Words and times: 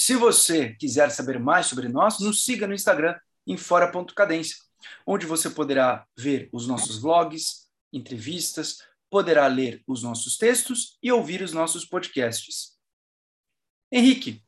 Se 0.00 0.16
você 0.16 0.70
quiser 0.76 1.10
saber 1.10 1.38
mais 1.38 1.66
sobre 1.66 1.86
nós, 1.86 2.20
nos 2.20 2.42
siga 2.42 2.66
no 2.66 2.72
Instagram 2.72 3.14
em 3.46 3.58
fora.cadência, 3.58 4.56
onde 5.06 5.26
você 5.26 5.50
poderá 5.50 6.06
ver 6.16 6.48
os 6.54 6.66
nossos 6.66 6.98
vlogs, 6.98 7.68
entrevistas, 7.92 8.78
poderá 9.10 9.46
ler 9.46 9.82
os 9.86 10.02
nossos 10.02 10.38
textos 10.38 10.96
e 11.02 11.12
ouvir 11.12 11.42
os 11.42 11.52
nossos 11.52 11.84
podcasts. 11.84 12.78
Henrique, 13.92 14.42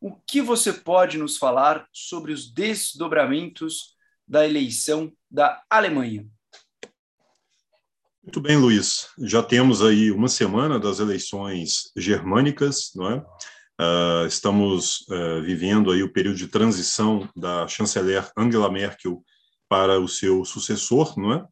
o 0.00 0.12
que 0.12 0.42
você 0.42 0.72
pode 0.72 1.18
nos 1.18 1.36
falar 1.36 1.86
sobre 1.92 2.32
os 2.32 2.52
desdobramentos 2.52 3.94
da 4.26 4.44
eleição 4.44 5.12
da 5.30 5.62
Alemanha? 5.70 6.28
Muito 8.24 8.40
bem, 8.40 8.56
Luiz. 8.56 9.08
Já 9.20 9.40
temos 9.40 9.84
aí 9.84 10.10
uma 10.10 10.26
semana 10.26 10.80
das 10.80 10.98
eleições 10.98 11.92
germânicas, 11.96 12.90
não 12.96 13.08
é? 13.08 13.24
Uh, 13.78 14.26
estamos 14.26 15.00
uh, 15.10 15.42
vivendo 15.42 15.90
aí 15.90 16.02
o 16.02 16.12
período 16.12 16.36
de 16.36 16.48
transição 16.48 17.28
da 17.36 17.68
chanceler 17.68 18.30
Angela 18.36 18.70
Merkel 18.70 19.22
para 19.68 20.00
o 20.00 20.08
seu 20.08 20.44
sucessor, 20.44 21.18
não 21.18 21.32
é? 21.34 21.44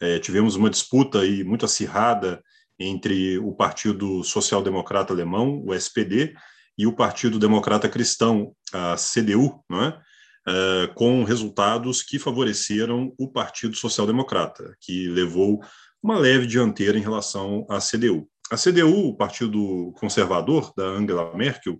é 0.00 0.18
tivemos 0.18 0.54
uma 0.54 0.68
disputa 0.68 1.20
aí 1.20 1.42
muito 1.42 1.64
acirrada 1.64 2.42
entre 2.78 3.38
o 3.38 3.54
Partido 3.54 4.22
Social 4.22 4.62
Democrata 4.62 5.12
Alemão, 5.12 5.62
o 5.64 5.72
SPD, 5.72 6.34
e 6.76 6.86
o 6.86 6.92
Partido 6.92 7.38
Democrata 7.38 7.88
Cristão, 7.88 8.54
a 8.72 8.96
CDU, 8.96 9.62
não 9.68 9.84
é? 9.84 10.00
Uh, 10.48 10.94
com 10.94 11.22
resultados 11.22 12.02
que 12.02 12.18
favoreceram 12.18 13.14
o 13.16 13.28
Partido 13.28 13.76
Social 13.76 14.06
Democrata, 14.06 14.76
que 14.80 15.06
levou 15.06 15.60
uma 16.02 16.18
leve 16.18 16.46
dianteira 16.48 16.98
em 16.98 17.02
relação 17.02 17.64
à 17.70 17.78
CDU. 17.78 18.28
A 18.52 18.56
CDU, 18.58 19.08
o 19.08 19.16
Partido 19.16 19.94
Conservador 19.96 20.74
da 20.76 20.84
Angela 20.84 21.34
Merkel, 21.34 21.78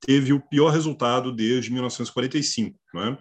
teve 0.00 0.32
o 0.32 0.40
pior 0.40 0.70
resultado 0.70 1.32
desde 1.32 1.72
1945. 1.72 2.78
Né? 2.94 3.18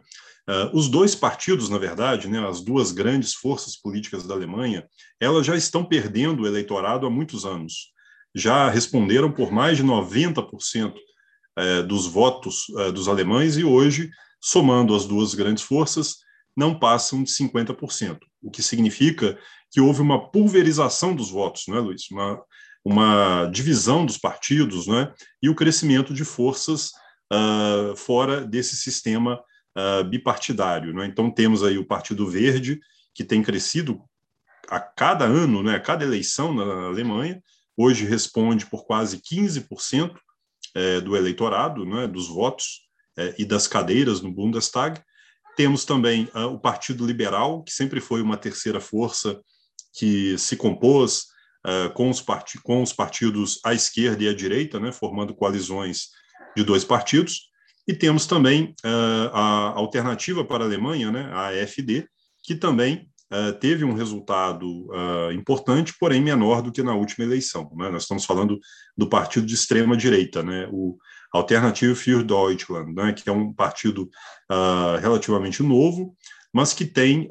Uh, 0.48 0.78
os 0.78 0.88
dois 0.88 1.16
partidos, 1.16 1.68
na 1.68 1.80
verdade, 1.80 2.28
né, 2.28 2.48
as 2.48 2.62
duas 2.62 2.92
grandes 2.92 3.34
forças 3.34 3.76
políticas 3.76 4.28
da 4.28 4.36
Alemanha, 4.36 4.86
elas 5.20 5.48
já 5.48 5.56
estão 5.56 5.84
perdendo 5.84 6.44
o 6.44 6.48
eleitorado 6.48 7.08
há 7.08 7.10
muitos 7.10 7.44
anos. 7.44 7.92
Já 8.36 8.70
responderam 8.70 9.32
por 9.32 9.52
mais 9.52 9.78
de 9.78 9.84
90% 9.84 10.94
uh, 10.94 11.84
dos 11.88 12.06
votos 12.06 12.70
uh, 12.70 12.92
dos 12.92 13.08
alemães 13.08 13.58
e 13.58 13.64
hoje, 13.64 14.12
somando 14.40 14.96
as 14.96 15.06
duas 15.06 15.34
grandes 15.34 15.64
forças, 15.64 16.18
não 16.56 16.78
passam 16.78 17.24
de 17.24 17.32
50%, 17.32 18.20
o 18.44 18.52
que 18.52 18.62
significa 18.62 19.40
que 19.72 19.82
houve 19.82 20.02
uma 20.02 20.30
pulverização 20.30 21.16
dos 21.16 21.32
votos, 21.32 21.64
não 21.68 21.78
é, 21.78 21.80
Luiz? 21.80 22.12
Uma, 22.12 22.40
uma 22.84 23.46
divisão 23.46 24.06
dos 24.06 24.18
partidos 24.18 24.88
né, 24.88 25.14
e 25.42 25.50
o 25.50 25.56
crescimento 25.56 26.14
de 26.14 26.26
forças 26.26 26.92
uh, 27.32 27.96
fora 27.96 28.46
desse 28.46 28.76
sistema 28.76 29.42
uh, 29.78 30.04
bipartidário. 30.04 30.94
Né? 30.94 31.06
Então, 31.06 31.30
temos 31.30 31.64
aí 31.64 31.78
o 31.78 31.86
Partido 31.86 32.28
Verde, 32.28 32.80
que 33.14 33.24
tem 33.24 33.44
crescido 33.44 34.02
a 34.68 34.80
cada 34.80 35.26
ano, 35.26 35.62
né, 35.62 35.76
a 35.76 35.80
cada 35.80 36.04
eleição 36.04 36.54
na 36.54 36.88
Alemanha, 36.88 37.44
hoje 37.76 38.06
responde 38.06 38.66
por 38.66 38.86
quase 38.86 39.18
15% 39.18 40.16
é, 40.74 41.02
do 41.02 41.16
eleitorado, 41.16 41.86
né, 41.86 42.08
dos 42.08 42.30
votos 42.30 42.82
é, 43.18 43.36
e 43.38 43.46
das 43.46 43.68
cadeiras 43.68 44.22
no 44.22 44.32
Bundestag. 44.32 45.02
Temos 45.58 45.84
também 45.84 46.30
uh, 46.34 46.46
o 46.46 46.60
Partido 46.60 47.06
Liberal, 47.06 47.64
que 47.64 47.74
sempre 47.74 48.00
foi 48.00 48.22
uma 48.22 48.38
terceira 48.38 48.80
força 48.80 49.42
que 49.94 50.38
se 50.38 50.56
compôs 50.56 51.26
uh, 51.66 51.92
com, 51.94 52.10
os 52.10 52.24
com 52.64 52.82
os 52.82 52.94
partidos 52.94 53.60
à 53.64 53.74
esquerda 53.74 54.24
e 54.24 54.28
à 54.28 54.34
direita, 54.34 54.80
né, 54.80 54.92
formando 54.92 55.34
coalizões 55.34 56.10
de 56.56 56.64
dois 56.64 56.84
partidos. 56.84 57.50
E 57.88 57.94
temos 57.94 58.26
também 58.26 58.76
uh, 58.86 59.30
a 59.34 59.74
alternativa 59.76 60.46
para 60.46 60.64
a 60.64 60.68
Alemanha, 60.68 61.12
né, 61.12 61.30
a 61.34 61.48
AfD, 61.50 62.08
que 62.44 62.56
também 62.56 63.08
uh, 63.32 63.54
teve 63.60 63.84
um 63.84 63.94
resultado 63.94 64.88
importante, 65.34 65.94
porém 66.00 66.22
menor 66.22 66.62
do 66.62 66.72
que 66.72 66.84
na 66.84 66.96
última 66.96 67.26
eleição. 67.26 67.72
Né? 67.76 67.90
Nós 67.90 68.04
estamos 68.04 68.26
falando 68.26 68.60
do 68.98 69.08
partido 69.08 69.46
de 69.46 69.54
extrema 69.54 69.96
direita, 69.96 70.44
né? 70.44 70.68
o 70.72 70.98
Alternative 71.34 71.96
für 71.96 72.24
Deutschland, 72.24 72.94
né? 72.94 73.14
que 73.14 73.30
é 73.30 73.32
um 73.32 73.54
partido 73.54 74.10
relativamente 75.02 75.64
novo, 75.64 76.14
mas 76.54 76.74
que 76.74 76.86
tem 76.86 77.28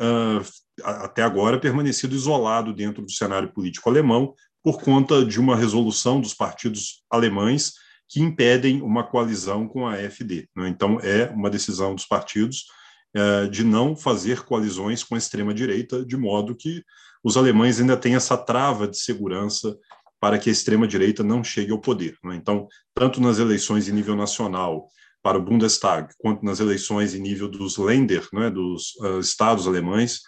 até 0.84 1.22
agora 1.22 1.58
permanecido 1.58 2.14
isolado 2.14 2.72
dentro 2.72 3.02
do 3.02 3.10
cenário 3.10 3.52
político 3.52 3.88
alemão 3.88 4.34
por 4.62 4.80
conta 4.80 5.24
de 5.24 5.40
uma 5.40 5.56
resolução 5.56 6.20
dos 6.20 6.34
partidos 6.34 7.02
alemães 7.10 7.72
que 8.08 8.20
impedem 8.20 8.82
uma 8.82 9.04
coalizão 9.04 9.68
com 9.68 9.86
a 9.86 9.94
AfD. 9.94 10.48
Né? 10.56 10.68
Então, 10.68 10.98
é 11.00 11.26
uma 11.30 11.48
decisão 11.48 11.94
dos 11.94 12.04
partidos 12.04 12.66
é, 13.14 13.46
de 13.46 13.64
não 13.64 13.96
fazer 13.96 14.42
coalizões 14.42 15.02
com 15.04 15.14
a 15.14 15.18
extrema-direita, 15.18 16.04
de 16.04 16.16
modo 16.16 16.56
que 16.56 16.82
os 17.22 17.36
alemães 17.36 17.80
ainda 17.80 17.96
têm 17.96 18.14
essa 18.14 18.36
trava 18.36 18.88
de 18.88 18.98
segurança 18.98 19.76
para 20.20 20.38
que 20.38 20.50
a 20.50 20.52
extrema-direita 20.52 21.22
não 21.22 21.42
chegue 21.42 21.72
ao 21.72 21.80
poder. 21.80 22.16
Né? 22.24 22.36
Então, 22.36 22.68
tanto 22.94 23.20
nas 23.20 23.38
eleições 23.38 23.88
em 23.88 23.92
nível 23.92 24.16
nacional 24.16 24.88
para 25.22 25.38
o 25.38 25.42
Bundestag, 25.42 26.12
quanto 26.18 26.44
nas 26.44 26.60
eleições 26.60 27.14
em 27.14 27.20
nível 27.20 27.48
dos 27.48 27.76
Länder, 27.76 28.26
né, 28.32 28.50
dos 28.50 28.94
uh, 28.96 29.20
estados 29.20 29.66
alemães, 29.66 30.20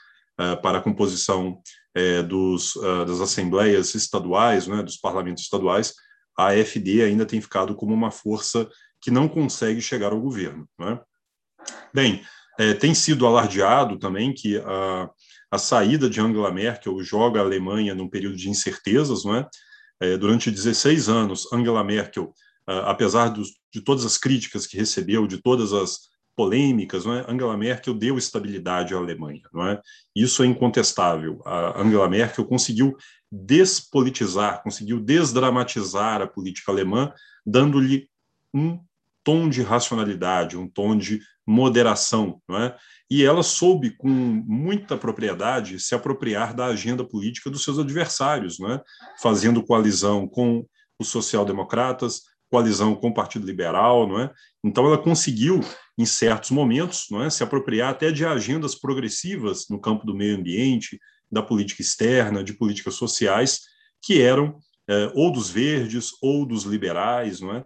para 0.62 0.78
a 0.78 0.81
composição 0.82 1.60
uh, 1.97 2.22
dos, 2.22 2.75
das 3.06 3.20
assembleias 3.20 3.94
estaduais, 3.94 4.66
né, 4.66 4.82
dos 4.82 4.97
parlamentos 4.97 5.44
estaduais, 5.44 5.94
a 6.37 6.48
AfD 6.48 7.03
ainda 7.03 7.26
tem 7.26 7.41
ficado 7.41 7.75
como 7.75 7.93
uma 7.93 8.10
força 8.10 8.69
que 9.00 9.10
não 9.10 9.28
consegue 9.28 9.81
chegar 9.81 10.12
ao 10.12 10.21
governo. 10.21 10.66
Né? 10.78 10.98
Bem, 11.92 12.22
é, 12.59 12.72
tem 12.75 12.94
sido 12.94 13.26
alardeado 13.26 13.98
também 13.98 14.32
que 14.32 14.59
a, 14.59 15.10
a 15.50 15.59
saída 15.59 16.09
de 16.09 16.21
Angela 16.21 16.50
Merkel 16.50 17.03
joga 17.03 17.41
a 17.41 17.44
Alemanha 17.44 17.94
num 17.94 18.09
período 18.09 18.37
de 18.37 18.48
incertezas, 18.48 19.25
não 19.25 19.37
é? 19.37 19.48
é 20.00 20.16
durante 20.16 20.50
16 20.50 21.09
anos, 21.09 21.53
Angela 21.53 21.84
Merkel, 21.84 22.32
apesar 22.66 23.28
dos, 23.28 23.48
de 23.72 23.81
todas 23.81 24.04
as 24.04 24.16
críticas 24.16 24.66
que 24.66 24.76
recebeu, 24.76 25.26
de 25.26 25.38
todas 25.42 25.72
as 25.72 26.12
polêmicas, 26.37 27.04
não 27.04 27.15
é? 27.15 27.25
Angela 27.28 27.56
Merkel 27.56 27.94
deu 27.94 28.16
estabilidade 28.16 28.94
à 28.94 28.97
Alemanha, 28.97 29.43
não 29.53 29.66
é? 29.66 29.81
Isso 30.15 30.43
é 30.43 30.47
incontestável. 30.47 31.41
A 31.44 31.81
Angela 31.81 32.09
Merkel 32.09 32.44
conseguiu 32.44 32.97
despolitizar, 33.31 34.62
conseguiu 34.62 35.00
desdramatizar 35.00 36.21
a 36.22 36.26
política 36.26 36.72
alemã, 36.72 37.12
dando-lhe 37.44 38.09
um 38.53 38.78
tom 39.25 39.48
de 39.48 39.62
racionalidade, 39.62 40.56
um 40.56 40.69
tom 40.69 40.97
de 40.97 41.21
moderação, 41.47 42.41
não 42.48 42.59
é? 42.59 42.76
E 43.10 43.25
ela 43.25 43.42
soube 43.42 43.91
com 43.91 44.09
muita 44.09 44.97
propriedade 44.97 45.78
se 45.78 45.94
apropriar 45.94 46.54
da 46.54 46.66
agenda 46.66 47.04
política 47.04 47.50
dos 47.50 47.62
seus 47.62 47.78
adversários, 47.78 48.59
não 48.59 48.72
é? 48.72 48.82
Fazendo 49.21 49.62
coalizão 49.62 50.26
com 50.26 50.65
os 50.98 51.09
social-democratas, 51.09 52.22
coalizão 52.50 52.94
com 52.94 53.09
o 53.09 53.15
Partido 53.15 53.47
Liberal, 53.47 54.06
não 54.06 54.21
é? 54.21 54.31
Então 54.62 54.87
ela 54.87 54.98
conseguiu 54.98 55.60
em 55.98 56.06
certos 56.06 56.50
momentos, 56.50 57.06
não 57.10 57.22
é, 57.22 57.30
se 57.30 57.42
apropriar 57.42 57.91
até 57.91 58.10
de 58.10 58.24
agendas 58.24 58.74
progressivas 58.74 59.66
no 59.68 59.80
campo 59.80 60.06
do 60.06 60.15
meio 60.15 60.36
ambiente, 60.36 60.98
da 61.30 61.42
política 61.42 61.83
externa, 61.83 62.42
de 62.42 62.54
políticas 62.54 62.94
sociais, 62.94 63.60
que 64.03 64.21
eram 64.21 64.59
é, 64.89 65.12
ou 65.15 65.30
dos 65.30 65.50
verdes 65.50 66.10
ou 66.21 66.44
dos 66.47 66.65
liberais, 66.65 67.41
não 67.41 67.56
é? 67.56 67.65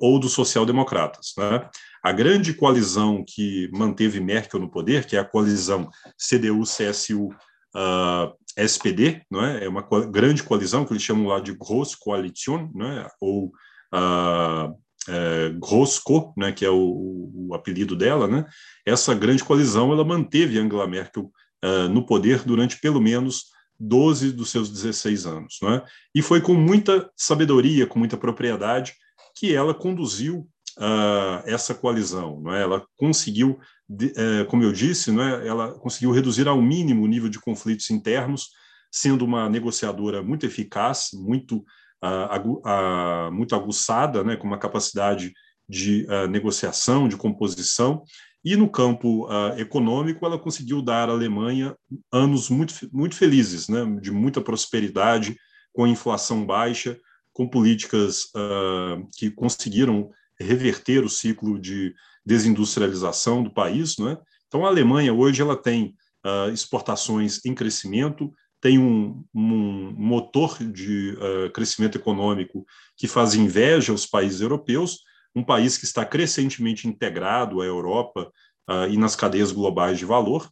ou 0.00 0.18
dos 0.18 0.32
social-democratas. 0.32 1.34
Né? 1.36 1.68
A 2.02 2.12
grande 2.12 2.54
coalizão 2.54 3.24
que 3.26 3.68
manteve 3.72 4.20
Merkel 4.20 4.60
no 4.60 4.70
poder, 4.70 5.06
que 5.06 5.16
é 5.16 5.20
a 5.20 5.24
coalizão 5.24 5.90
CDU-CSU 6.18 7.28
uh, 7.28 8.34
SPD, 8.56 9.22
não 9.30 9.44
é? 9.44 9.64
é 9.64 9.68
uma 9.68 9.82
co 9.82 10.06
grande 10.08 10.42
coalizão 10.42 10.84
que 10.84 10.92
eles 10.92 11.02
chamam 11.02 11.26
lá 11.26 11.40
de 11.40 11.52
Großkoalition, 11.52 12.70
não 12.74 12.86
é? 12.86 13.08
ou 13.20 13.52
uh, 13.92 14.74
é, 15.08 15.50
Grosko, 15.50 16.32
né, 16.36 16.52
que 16.52 16.64
é 16.64 16.70
o, 16.70 17.30
o, 17.48 17.54
apelido 17.54 17.94
dela, 17.94 18.26
né, 18.26 18.44
essa 18.86 19.14
grande 19.14 19.44
coalizão 19.44 19.92
ela 19.92 20.04
manteve 20.04 20.58
Angela 20.58 20.86
Merkel 20.86 21.30
uh, 21.64 21.88
no 21.88 22.06
poder 22.06 22.42
durante 22.44 22.80
pelo 22.80 23.00
menos 23.00 23.46
12 23.78 24.32
dos 24.32 24.50
seus 24.50 24.70
16 24.70 25.26
anos. 25.26 25.58
Né, 25.62 25.82
e 26.14 26.22
foi 26.22 26.40
com 26.40 26.54
muita 26.54 27.10
sabedoria, 27.16 27.86
com 27.86 27.98
muita 27.98 28.16
propriedade, 28.16 28.94
que 29.36 29.54
ela 29.54 29.74
conduziu 29.74 30.48
uh, 30.78 31.42
essa 31.44 31.74
coalizão. 31.74 32.40
Não 32.40 32.54
é? 32.54 32.62
Ela 32.62 32.84
conseguiu, 32.96 33.58
de, 33.88 34.06
uh, 34.06 34.46
como 34.48 34.62
eu 34.62 34.72
disse, 34.72 35.10
não 35.10 35.22
é? 35.22 35.46
ela 35.46 35.72
conseguiu 35.72 36.12
reduzir 36.12 36.48
ao 36.48 36.60
mínimo 36.60 37.04
o 37.04 37.08
nível 37.08 37.28
de 37.28 37.40
conflitos 37.40 37.90
internos, 37.90 38.50
sendo 38.90 39.24
uma 39.24 39.48
negociadora 39.48 40.22
muito 40.22 40.46
eficaz, 40.46 41.10
muito, 41.12 41.64
uh, 42.04 43.32
muito 43.32 43.54
aguçada, 43.54 44.22
né? 44.22 44.36
com 44.36 44.46
uma 44.46 44.58
capacidade 44.58 45.32
de 45.68 46.06
negociação, 46.28 47.08
de 47.08 47.16
composição, 47.16 48.04
e 48.44 48.56
no 48.56 48.68
campo 48.68 49.26
uh, 49.26 49.58
econômico, 49.58 50.26
ela 50.26 50.38
conseguiu 50.38 50.82
dar 50.82 51.08
à 51.08 51.12
Alemanha 51.12 51.74
anos 52.12 52.50
muito, 52.50 52.74
muito 52.92 53.16
felizes, 53.16 53.68
né, 53.68 53.82
de 54.02 54.10
muita 54.10 54.40
prosperidade, 54.40 55.34
com 55.72 55.86
inflação 55.86 56.44
baixa, 56.44 57.00
com 57.32 57.48
políticas 57.48 58.24
uh, 58.36 59.08
que 59.16 59.30
conseguiram 59.30 60.10
reverter 60.38 61.02
o 61.02 61.08
ciclo 61.08 61.58
de 61.58 61.94
desindustrialização 62.24 63.42
do 63.42 63.52
país. 63.52 63.96
Né? 63.96 64.18
Então, 64.46 64.66
a 64.66 64.68
Alemanha 64.68 65.14
hoje 65.14 65.40
ela 65.40 65.56
tem 65.56 65.94
uh, 66.24 66.50
exportações 66.52 67.42
em 67.46 67.54
crescimento, 67.54 68.30
tem 68.64 68.78
um, 68.78 69.22
um 69.34 69.92
motor 69.94 70.56
de 70.58 71.14
crescimento 71.52 71.98
econômico 71.98 72.64
que 72.96 73.06
faz 73.06 73.34
inveja 73.34 73.92
aos 73.92 74.06
países 74.06 74.40
europeus, 74.40 75.00
um 75.36 75.44
país 75.44 75.76
que 75.76 75.84
está 75.84 76.02
crescentemente 76.02 76.88
integrado 76.88 77.60
à 77.60 77.66
Europa 77.66 78.32
uh, 78.66 78.88
e 78.88 78.96
nas 78.96 79.14
cadeias 79.14 79.52
globais 79.52 79.98
de 79.98 80.06
valor. 80.06 80.48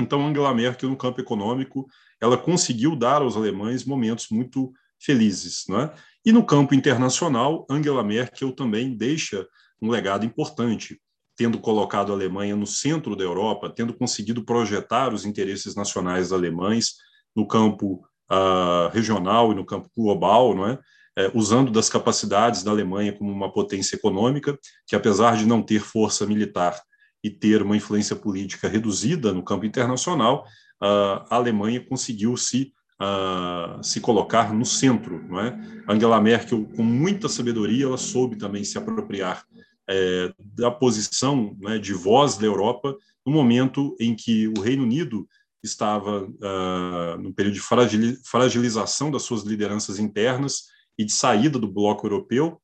Então, 0.00 0.26
Angela 0.26 0.52
Merkel, 0.52 0.90
no 0.90 0.96
campo 0.96 1.20
econômico, 1.20 1.86
ela 2.20 2.36
conseguiu 2.36 2.96
dar 2.96 3.22
aos 3.22 3.36
alemães 3.36 3.84
momentos 3.84 4.26
muito 4.32 4.72
felizes. 4.98 5.64
Né? 5.68 5.92
E 6.26 6.32
no 6.32 6.44
campo 6.44 6.74
internacional, 6.74 7.64
Angela 7.70 8.02
Merkel 8.02 8.50
também 8.50 8.96
deixa 8.96 9.46
um 9.80 9.88
legado 9.88 10.26
importante, 10.26 11.00
tendo 11.36 11.60
colocado 11.60 12.10
a 12.10 12.16
Alemanha 12.16 12.56
no 12.56 12.66
centro 12.66 13.14
da 13.14 13.22
Europa, 13.22 13.70
tendo 13.70 13.94
conseguido 13.94 14.44
projetar 14.44 15.14
os 15.14 15.24
interesses 15.24 15.76
nacionais 15.76 16.32
alemães 16.32 17.06
no 17.38 17.46
campo 17.46 18.04
uh, 18.30 18.88
regional 18.92 19.52
e 19.52 19.54
no 19.54 19.64
campo 19.64 19.88
global, 19.96 20.56
não 20.56 20.66
é? 20.66 20.78
é, 21.16 21.30
usando 21.34 21.70
das 21.70 21.88
capacidades 21.88 22.64
da 22.64 22.72
Alemanha 22.72 23.12
como 23.12 23.32
uma 23.32 23.52
potência 23.52 23.94
econômica, 23.94 24.58
que 24.86 24.96
apesar 24.96 25.36
de 25.36 25.46
não 25.46 25.62
ter 25.62 25.80
força 25.80 26.26
militar 26.26 26.80
e 27.22 27.30
ter 27.30 27.62
uma 27.62 27.76
influência 27.76 28.16
política 28.16 28.68
reduzida 28.68 29.32
no 29.32 29.42
campo 29.42 29.66
internacional, 29.66 30.44
a 30.80 31.36
Alemanha 31.36 31.84
conseguiu 31.84 32.36
se 32.36 32.72
Uh, 33.00 33.80
se 33.80 34.00
colocar 34.00 34.52
no 34.52 34.66
centro, 34.66 35.24
não 35.28 35.38
é? 35.38 35.56
Angela 35.88 36.20
Merkel, 36.20 36.66
com 36.74 36.82
muita 36.82 37.28
sabedoria, 37.28 37.84
ela 37.84 37.96
soube 37.96 38.34
também 38.34 38.64
se 38.64 38.76
apropriar 38.76 39.44
é, 39.88 40.32
da 40.38 40.68
posição 40.68 41.56
né, 41.60 41.78
de 41.78 41.92
voz 41.92 42.36
da 42.36 42.44
Europa 42.44 42.96
no 43.24 43.32
momento 43.32 43.94
em 44.00 44.16
que 44.16 44.48
o 44.48 44.60
Reino 44.60 44.82
Unido 44.82 45.28
estava 45.62 46.24
uh, 46.24 47.18
no 47.20 47.32
período 47.32 47.54
de 47.54 48.20
fragilização 48.24 49.10
das 49.10 49.22
suas 49.22 49.42
lideranças 49.42 49.98
internas 49.98 50.64
e 50.96 51.04
de 51.04 51.12
saída 51.12 51.58
do 51.58 51.72
bloco 51.72 52.06
europeu, 52.06 52.60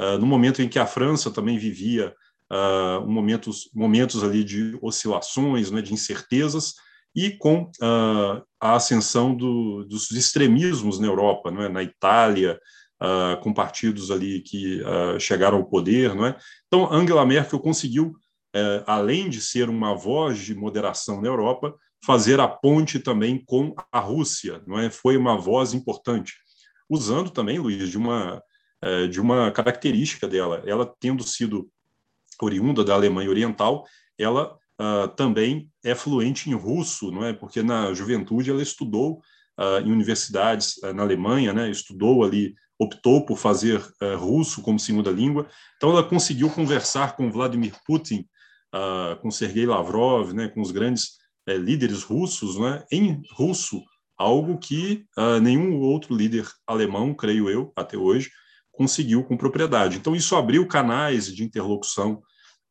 uh, 0.00 0.18
no 0.18 0.26
momento 0.26 0.62
em 0.62 0.68
que 0.68 0.78
a 0.78 0.86
França 0.86 1.30
também 1.30 1.58
vivia 1.58 2.14
uh, 2.52 3.06
momentos, 3.06 3.70
momentos 3.74 4.22
ali 4.22 4.44
de 4.44 4.78
oscilações, 4.82 5.70
né, 5.70 5.80
de 5.80 5.92
incertezas, 5.92 6.74
e 7.14 7.30
com 7.30 7.62
uh, 7.62 8.42
a 8.60 8.74
ascensão 8.74 9.34
do, 9.34 9.84
dos 9.84 10.10
extremismos 10.10 10.98
na 10.98 11.06
Europa, 11.06 11.50
é? 11.50 11.68
na 11.68 11.82
Itália, 11.82 12.58
uh, 13.00 13.40
com 13.40 13.54
partidos 13.54 14.10
ali 14.10 14.40
que 14.40 14.82
uh, 14.82 15.20
chegaram 15.20 15.58
ao 15.58 15.64
poder. 15.64 16.10
É? 16.10 16.36
Então, 16.66 16.92
Angela 16.92 17.24
Merkel 17.24 17.60
conseguiu, 17.60 18.14
além 18.86 19.28
de 19.28 19.40
ser 19.40 19.68
uma 19.68 19.96
voz 19.96 20.38
de 20.38 20.54
moderação 20.54 21.20
na 21.20 21.26
Europa, 21.26 21.74
fazer 22.04 22.40
a 22.40 22.48
ponte 22.48 22.98
também 22.98 23.42
com 23.44 23.74
a 23.90 24.00
Rússia. 24.00 24.62
Não 24.66 24.78
é? 24.78 24.90
Foi 24.90 25.16
uma 25.16 25.36
voz 25.36 25.72
importante 25.72 26.34
usando 26.88 27.30
também, 27.30 27.58
Luiz, 27.58 27.88
de 27.88 27.96
uma, 27.96 28.42
é, 28.82 29.06
de 29.06 29.20
uma 29.20 29.50
característica 29.50 30.28
dela. 30.28 30.62
Ela, 30.66 30.92
tendo 31.00 31.22
sido 31.22 31.68
oriunda 32.40 32.84
da 32.84 32.94
Alemanha 32.94 33.30
Oriental, 33.30 33.84
ela 34.18 34.56
uh, 34.80 35.08
também 35.16 35.70
é 35.84 35.94
fluente 35.94 36.50
em 36.50 36.54
russo, 36.54 37.10
não 37.10 37.24
é? 37.24 37.32
Porque 37.32 37.62
na 37.62 37.92
juventude 37.94 38.50
ela 38.50 38.62
estudou 38.62 39.20
uh, 39.58 39.78
em 39.84 39.90
universidades 39.90 40.76
uh, 40.78 40.92
na 40.92 41.02
Alemanha, 41.02 41.52
né? 41.52 41.70
Estudou 41.70 42.24
ali, 42.24 42.54
optou 42.78 43.24
por 43.24 43.38
fazer 43.38 43.80
russo 44.18 44.60
como 44.60 44.80
segunda 44.80 45.10
língua. 45.10 45.46
Então 45.76 45.90
ela 45.90 46.02
conseguiu 46.02 46.50
conversar 46.50 47.16
com 47.16 47.30
Vladimir 47.30 47.72
Putin, 47.86 48.26
com 49.22 49.30
Sergei 49.30 49.64
Lavrov, 49.64 50.32
né? 50.32 50.48
Com 50.48 50.60
os 50.60 50.72
grandes 50.72 51.12
líderes 51.48 52.02
russos, 52.02 52.58
né? 52.58 52.84
Em 52.90 53.22
russo 53.32 53.82
algo 54.16 54.58
que 54.58 55.04
uh, 55.18 55.40
nenhum 55.40 55.80
outro 55.80 56.14
líder 56.14 56.48
alemão, 56.66 57.14
creio 57.14 57.48
eu, 57.50 57.72
até 57.76 57.96
hoje, 57.96 58.30
conseguiu 58.72 59.24
com 59.24 59.36
propriedade. 59.36 59.96
Então, 59.96 60.14
isso 60.14 60.36
abriu 60.36 60.66
canais 60.66 61.32
de 61.34 61.44
interlocução, 61.44 62.22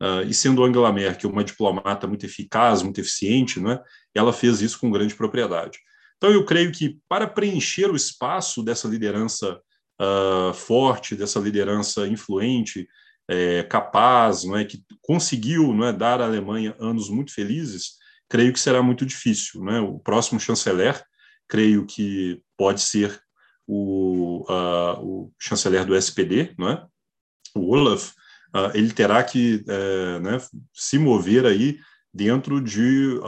uh, 0.01 0.21
e 0.27 0.33
sendo 0.33 0.63
Angela 0.63 0.91
Merkel 0.91 1.29
uma 1.29 1.43
diplomata 1.43 2.07
muito 2.07 2.25
eficaz, 2.25 2.81
muito 2.81 2.99
eficiente, 2.99 3.59
né, 3.59 3.79
ela 4.13 4.33
fez 4.33 4.61
isso 4.61 4.79
com 4.79 4.91
grande 4.91 5.15
propriedade. 5.15 5.79
Então, 6.17 6.31
eu 6.31 6.45
creio 6.45 6.71
que 6.71 6.97
para 7.09 7.27
preencher 7.27 7.91
o 7.91 7.95
espaço 7.95 8.63
dessa 8.63 8.87
liderança 8.87 9.59
uh, 10.01 10.53
forte, 10.53 11.15
dessa 11.15 11.39
liderança 11.39 12.07
influente, 12.07 12.87
é, 13.29 13.63
capaz, 13.63 14.43
não 14.43 14.57
é, 14.57 14.65
que 14.65 14.83
conseguiu 15.01 15.73
não 15.73 15.85
é, 15.85 15.93
dar 15.93 16.21
à 16.21 16.25
Alemanha 16.25 16.75
anos 16.77 17.09
muito 17.09 17.33
felizes, 17.33 17.93
creio 18.33 18.51
que 18.51 18.59
será 18.59 18.81
muito 18.81 19.05
difícil. 19.05 19.63
Né? 19.63 19.79
O 19.79 19.99
próximo 19.99 20.39
chanceler 20.39 20.99
creio 21.47 21.85
que 21.85 22.41
pode 22.57 22.81
ser 22.81 23.21
o, 23.67 24.43
uh, 24.51 24.99
o 24.99 25.31
chanceler 25.37 25.85
do 25.85 25.95
SPD, 25.95 26.55
não 26.57 26.69
é? 26.69 26.83
o 27.55 27.69
Olaf, 27.75 28.09
uh, 28.55 28.71
ele 28.73 28.91
terá 28.91 29.23
que 29.23 29.63
uh, 29.67 30.19
né, 30.19 30.39
se 30.73 30.97
mover 30.97 31.45
aí 31.45 31.77
dentro 32.11 32.59
de, 32.59 33.19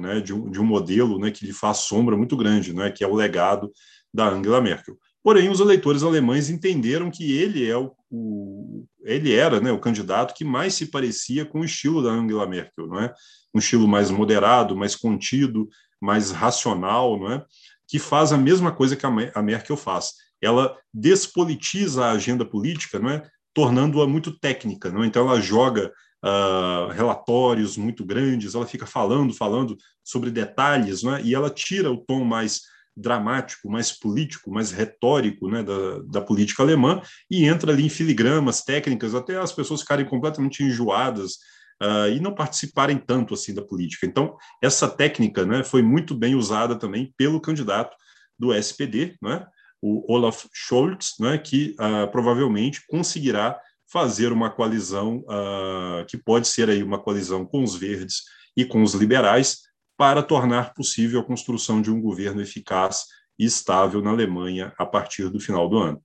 né, 0.00 0.20
de, 0.20 0.34
um, 0.34 0.50
de, 0.50 0.60
um, 0.60 0.64
modelo 0.64 1.18
né, 1.18 1.30
que 1.30 1.44
lhe 1.46 1.52
faz 1.52 1.78
sombra 1.78 2.16
muito 2.16 2.34
grande, 2.34 2.74
né, 2.74 2.90
que 2.90 3.04
é 3.04 3.06
o 3.06 3.14
legado 3.14 3.70
da 4.12 4.28
Angela 4.28 4.60
Merkel. 4.60 4.98
Porém, 5.22 5.48
os 5.48 5.60
eleitores 5.60 6.02
alemães 6.02 6.50
entenderam 6.50 7.10
que 7.10 7.36
ele 7.36 7.68
é 7.68 7.76
o, 7.76 7.92
o, 8.10 8.84
ele 9.02 9.32
era 9.32 9.60
né, 9.60 9.70
o 9.70 9.78
candidato 9.78 10.34
que 10.34 10.44
mais 10.44 10.74
se 10.74 10.86
parecia 10.86 11.44
com 11.44 11.60
o 11.60 11.64
estilo 11.64 12.02
da 12.02 12.10
Angela 12.10 12.46
Merkel, 12.46 12.86
não 12.86 13.00
é? 13.00 13.14
Um 13.54 13.58
estilo 13.58 13.86
mais 13.86 14.10
moderado, 14.10 14.76
mais 14.76 14.96
contido, 14.96 15.68
mais 16.00 16.32
racional, 16.32 17.18
não 17.18 17.32
é? 17.32 17.44
que 17.92 17.98
faz 17.98 18.32
a 18.32 18.38
mesma 18.38 18.72
coisa 18.72 18.96
que 18.96 19.04
a 19.04 19.42
Merkel 19.42 19.76
faz. 19.76 20.14
Ela 20.40 20.74
despolitiza 20.94 22.06
a 22.06 22.12
agenda 22.12 22.42
política, 22.42 22.98
não 22.98 23.10
é? 23.10 23.22
tornando-a 23.52 24.06
muito 24.06 24.32
técnica. 24.38 24.90
Não 24.90 25.04
é? 25.04 25.06
Então, 25.06 25.28
ela 25.28 25.38
joga 25.40 25.92
uh, 26.24 26.90
relatórios 26.90 27.76
muito 27.76 28.02
grandes, 28.02 28.54
ela 28.54 28.66
fica 28.66 28.86
falando, 28.86 29.34
falando 29.34 29.76
sobre 30.02 30.30
detalhes, 30.30 31.02
não 31.02 31.16
é? 31.16 31.22
e 31.22 31.34
ela 31.34 31.50
tira 31.50 31.92
o 31.92 31.98
tom 31.98 32.24
mais 32.24 32.62
dramático, 32.96 33.70
mais 33.70 33.92
político, 33.92 34.50
mais 34.50 34.70
retórico 34.70 35.48
né, 35.48 35.62
da, 35.62 35.98
da 36.04 36.20
política 36.20 36.62
alemã 36.62 37.00
e 37.30 37.46
entra 37.46 37.72
ali 37.72 37.84
em 37.86 37.88
filigramas 37.88 38.62
técnicas, 38.62 39.14
até 39.14 39.38
as 39.38 39.52
pessoas 39.52 39.80
ficarem 39.80 40.06
completamente 40.06 40.62
enjoadas 40.62 41.34
uh, 41.82 42.08
e 42.14 42.20
não 42.20 42.34
participarem 42.34 42.98
tanto 42.98 43.34
assim 43.34 43.54
da 43.54 43.62
política. 43.62 44.06
Então, 44.06 44.36
essa 44.62 44.88
técnica 44.88 45.44
né, 45.46 45.64
foi 45.64 45.82
muito 45.82 46.14
bem 46.14 46.34
usada 46.34 46.76
também 46.76 47.12
pelo 47.16 47.40
candidato 47.40 47.96
do 48.38 48.52
SPD, 48.52 49.16
né, 49.22 49.46
o 49.80 50.12
Olaf 50.12 50.44
Scholz, 50.52 51.14
né, 51.18 51.38
que 51.38 51.74
uh, 51.80 52.10
provavelmente 52.10 52.82
conseguirá 52.86 53.58
fazer 53.90 54.32
uma 54.32 54.50
coalizão 54.50 55.18
uh, 55.18 56.06
que 56.06 56.16
pode 56.16 56.48
ser 56.48 56.70
aí 56.70 56.82
uma 56.82 56.98
coalizão 56.98 57.44
com 57.44 57.62
os 57.62 57.74
verdes 57.74 58.22
e 58.56 58.64
com 58.64 58.82
os 58.82 58.94
liberais 58.94 59.62
para 59.96 60.22
tornar 60.22 60.74
possível 60.74 61.20
a 61.20 61.24
construção 61.24 61.80
de 61.80 61.90
um 61.90 62.00
governo 62.00 62.40
eficaz 62.40 63.06
e 63.38 63.44
estável 63.44 64.02
na 64.02 64.10
Alemanha 64.10 64.74
a 64.78 64.86
partir 64.86 65.28
do 65.28 65.40
final 65.40 65.68
do 65.68 65.78
ano. 65.78 66.04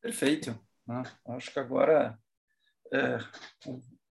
Perfeito. 0.00 0.58
Né? 0.86 1.02
Acho 1.26 1.52
que 1.52 1.58
agora 1.58 2.18
é, 2.92 3.18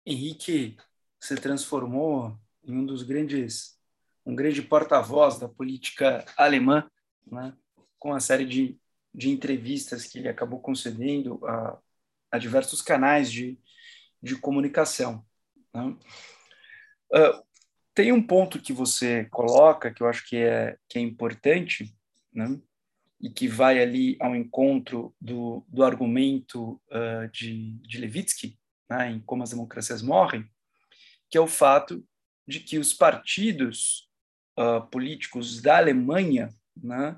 Henrique 0.07 0.77
se 1.21 1.35
transformou 1.37 2.39
em 2.65 2.77
um 2.77 2.87
dos 2.87 3.03
grandes, 3.03 3.79
um 4.25 4.35
grande 4.35 4.63
porta-voz 4.63 5.39
da 5.39 5.49
política 5.49 6.25
alemã, 6.37 6.89
né? 7.27 7.57
com 7.99 8.15
a 8.15 8.21
série 8.21 8.47
de, 8.47 8.79
de 9.15 9.31
entrevistas 9.31 10.07
que 10.07 10.19
ele 10.19 10.29
acabou 10.29 10.61
concedendo 10.61 11.45
a, 11.47 11.79
a 12.31 12.39
diversos 12.39 12.81
canais 12.81 13.31
de, 13.31 13.59
de 14.23 14.37
comunicação. 14.37 15.25
Né? 15.75 15.97
Uh, 17.15 17.43
tem 17.95 18.13
um 18.13 18.23
ponto 18.23 18.61
que 18.61 18.73
você 18.73 19.27
coloca 19.27 19.93
que 19.93 20.03
eu 20.03 20.09
acho 20.09 20.27
que 20.27 20.37
é, 20.37 20.77
que 20.89 20.99
é 20.99 21.03
importante, 21.03 21.95
né? 22.33 22.59
e 23.23 23.31
que 23.31 23.47
vai 23.47 23.81
ali 23.81 24.17
ao 24.21 24.35
encontro 24.35 25.15
do, 25.21 25.65
do 25.69 25.85
argumento 25.85 26.81
uh, 26.91 27.31
de, 27.33 27.79
de 27.87 27.99
Levitsky, 27.99 28.59
né, 28.91 29.13
em 29.13 29.21
Como 29.21 29.45
as 29.45 29.51
Democracias 29.51 30.03
Morrem, 30.03 30.45
que 31.31 31.39
é 31.39 31.41
o 31.41 31.47
fato 31.47 32.05
de 32.47 32.59
que 32.59 32.79
os 32.79 32.93
partidos 32.93 34.09
uh, 34.59 34.85
políticos 34.91 35.63
da 35.63 35.79
Alemanha, 35.79 36.49
né, 36.77 37.17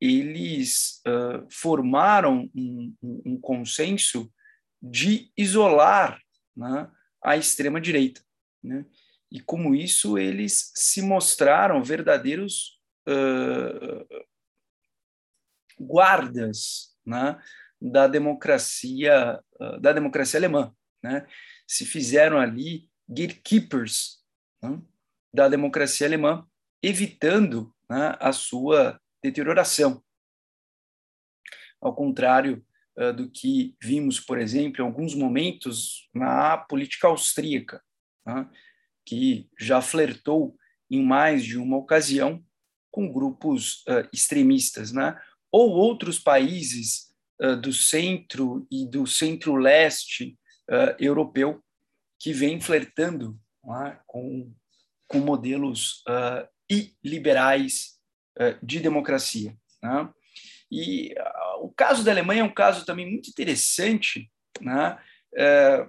eles 0.00 1.02
uh, 1.08 1.44
formaram 1.50 2.48
um, 2.54 2.94
um, 3.02 3.40
consenso 3.40 4.32
de 4.80 5.32
isolar 5.36 6.20
né, 6.56 6.88
a 7.22 7.36
extrema-direita. 7.36 8.22
Né? 8.62 8.84
E, 9.30 9.40
como 9.40 9.74
isso, 9.74 10.18
eles 10.18 10.72
se 10.74 11.00
mostraram 11.00 11.82
verdadeiros 11.82 12.80
uh, 13.08 14.24
guardas 15.78 16.96
né, 17.04 17.40
da 17.80 18.06
democracia 18.06 19.42
uh, 19.60 19.80
da 19.80 19.92
democracia 19.92 20.38
alemã. 20.38 20.74
Né? 21.02 21.26
Se 21.66 21.86
fizeram 21.86 22.38
ali 22.38 22.88
gatekeepers 23.08 24.22
né, 24.62 24.80
da 25.32 25.48
democracia 25.48 26.06
alemã, 26.06 26.46
evitando 26.82 27.74
né, 27.88 28.16
a 28.20 28.32
sua 28.32 29.00
deterioração. 29.22 30.02
Ao 31.80 31.94
contrário 31.94 32.64
uh, 32.98 33.12
do 33.12 33.30
que 33.30 33.76
vimos, 33.82 34.20
por 34.20 34.38
exemplo, 34.38 34.82
em 34.82 34.86
alguns 34.86 35.14
momentos 35.14 36.08
na 36.14 36.56
política 36.56 37.08
austríaca, 37.08 37.82
né, 38.26 38.48
que 39.04 39.48
já 39.58 39.80
flertou 39.80 40.56
em 40.90 41.02
mais 41.02 41.44
de 41.44 41.58
uma 41.58 41.76
ocasião 41.76 42.42
com 42.90 43.10
grupos 43.10 43.82
uh, 43.88 44.08
extremistas, 44.12 44.92
né? 44.92 45.18
ou 45.50 45.70
outros 45.70 46.18
países 46.18 47.14
uh, 47.40 47.56
do 47.56 47.72
centro 47.72 48.66
e 48.70 48.86
do 48.86 49.06
centro-leste 49.06 50.38
europeu 50.98 51.62
que 52.18 52.32
vêm 52.32 52.58
flertando 52.58 53.38
né, 53.62 53.98
com, 54.06 54.54
com 55.06 55.18
modelos 55.18 56.02
iliberais 57.04 58.00
eh, 58.38 58.58
de 58.62 58.80
democracia. 58.80 59.54
Né? 59.82 60.10
E 60.70 61.12
uh, 61.12 61.41
caso 61.74 62.04
da 62.04 62.10
Alemanha 62.10 62.42
é 62.42 62.44
um 62.44 62.52
caso 62.52 62.84
também 62.84 63.10
muito 63.10 63.28
interessante, 63.28 64.30
né? 64.60 64.98
Eh, 65.36 65.88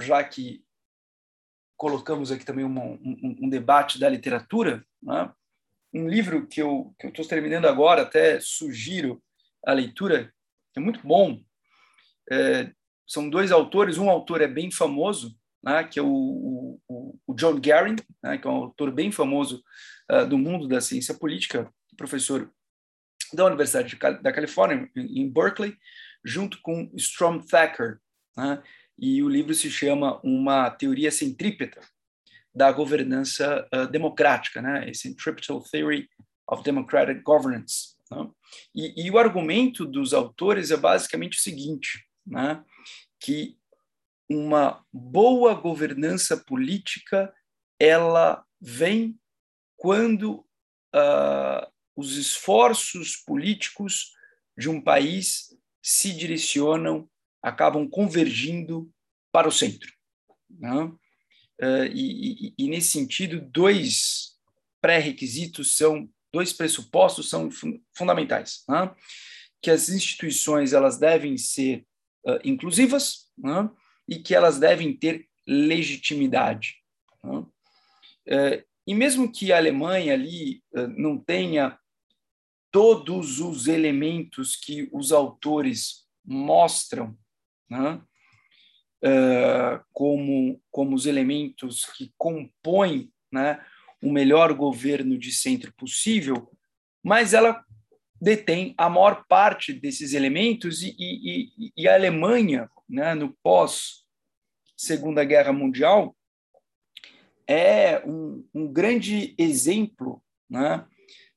já 0.00 0.22
que 0.22 0.64
colocamos 1.76 2.32
aqui 2.32 2.44
também 2.44 2.64
uma, 2.64 2.82
um, 2.82 3.36
um, 3.42 3.48
debate 3.48 3.98
da 3.98 4.08
literatura. 4.08 4.84
Né? 5.02 5.30
Um 5.92 6.08
livro 6.08 6.46
que 6.46 6.62
eu 6.62 6.94
que 6.98 7.06
estou 7.06 7.26
terminando 7.26 7.66
agora, 7.66 8.02
até 8.02 8.40
sugiro 8.40 9.22
a 9.64 9.72
leitura, 9.72 10.32
é 10.76 10.80
muito 10.80 11.00
bom. 11.06 11.40
É, 12.30 12.72
são 13.06 13.28
dois 13.28 13.52
autores, 13.52 13.98
um 13.98 14.10
autor 14.10 14.40
é 14.40 14.48
bem 14.48 14.70
famoso, 14.70 15.38
né, 15.62 15.84
que 15.84 15.98
é 15.98 16.02
o, 16.02 16.80
o, 16.88 17.18
o 17.26 17.34
John 17.34 17.60
Garring, 17.60 17.96
né, 18.22 18.36
que 18.36 18.46
é 18.46 18.50
um 18.50 18.54
autor 18.54 18.90
bem 18.90 19.12
famoso 19.12 19.62
uh, 20.10 20.26
do 20.26 20.36
mundo 20.36 20.66
da 20.66 20.80
ciência 20.80 21.14
política, 21.14 21.72
professor 21.96 22.52
da 23.32 23.44
Universidade 23.44 23.96
da 24.22 24.32
Califórnia, 24.32 24.90
em 24.94 25.28
Berkeley, 25.28 25.76
junto 26.24 26.60
com 26.60 26.90
Strom 26.94 27.40
Thacker, 27.40 27.98
né, 28.36 28.62
e 28.98 29.22
o 29.22 29.28
livro 29.28 29.54
se 29.54 29.70
chama 29.70 30.20
Uma 30.24 30.70
Teoria 30.70 31.10
Centrípeta 31.10 31.80
da 32.54 32.72
Governança 32.72 33.68
uh, 33.72 33.86
Democrática, 33.86 34.62
né, 34.62 34.88
a 34.88 34.94
Centripetal 34.94 35.62
Theory 35.62 36.08
of 36.50 36.62
Democratic 36.62 37.22
Governance. 37.22 37.96
Né? 38.10 38.30
E, 38.74 39.06
e, 39.06 39.10
o 39.10 39.18
argumento 39.18 39.84
dos 39.84 40.14
autores 40.14 40.70
é 40.70 40.76
basicamente 40.76 41.38
o 41.38 41.42
seguinte, 41.42 42.06
né, 42.26 42.64
que 43.20 43.58
uma 44.28 44.84
boa 44.92 45.54
governança 45.54 46.36
política 46.36 47.32
ela 47.78 48.44
vem 48.60 49.18
quando 49.76 50.44
uh, 50.94 51.70
os 51.96 52.16
esforços 52.16 53.16
políticos 53.16 54.12
de 54.56 54.68
um 54.68 54.80
país 54.80 55.48
se 55.82 56.12
direcionam, 56.12 57.08
acabam 57.42 57.88
convergindo 57.88 58.92
para 59.32 59.48
o 59.48 59.52
centro. 59.52 59.92
Né? 60.50 60.84
Uh, 61.62 61.86
e, 61.92 62.48
e, 62.48 62.54
e, 62.58 62.68
nesse 62.68 62.88
sentido, 62.88 63.40
dois 63.40 64.36
pré-requisitos 64.80 65.76
são, 65.76 66.08
dois 66.32 66.52
pressupostos 66.52 67.30
são 67.30 67.48
fundamentais, 67.96 68.62
né? 68.68 68.94
que 69.62 69.70
as 69.70 69.88
instituições 69.88 70.72
elas 70.72 70.98
devem 70.98 71.38
ser 71.38 71.86
uh, 72.26 72.38
inclusivas, 72.44 73.30
né? 73.36 73.70
e 74.08 74.18
que 74.18 74.34
elas 74.34 74.58
devem 74.58 74.94
ter 74.94 75.28
legitimidade. 75.46 76.76
É, 78.26 78.64
e 78.86 78.94
mesmo 78.94 79.30
que 79.30 79.52
a 79.52 79.56
Alemanha 79.56 80.14
ali 80.14 80.62
é, 80.74 80.86
não 80.86 81.18
tenha 81.18 81.78
todos 82.76 83.40
os 83.40 83.68
elementos 83.68 84.54
que 84.54 84.86
os 84.92 85.10
autores 85.10 86.06
mostram 86.22 87.16
né, 87.70 88.02
é, 89.02 89.80
como, 89.94 90.60
como 90.70 90.94
os 90.94 91.06
elementos 91.06 91.86
que 91.96 92.12
compõem 92.18 93.10
né, 93.32 93.64
o 94.02 94.12
melhor 94.12 94.52
governo 94.52 95.16
de 95.16 95.32
centro 95.32 95.72
possível, 95.72 96.52
mas 97.02 97.32
ela 97.32 97.64
detém 98.20 98.74
a 98.76 98.90
maior 98.90 99.24
parte 99.26 99.72
desses 99.72 100.12
elementos 100.12 100.82
e, 100.82 100.94
e, 100.98 101.72
e 101.74 101.88
a 101.88 101.94
Alemanha, 101.94 102.70
né, 102.86 103.14
no 103.14 103.34
pós 103.42 104.04
Segunda 104.76 105.24
Guerra 105.24 105.50
Mundial, 105.50 106.14
é 107.46 108.04
um, 108.04 108.46
um 108.52 108.70
grande 108.70 109.34
exemplo 109.38 110.22
né, 110.50 110.86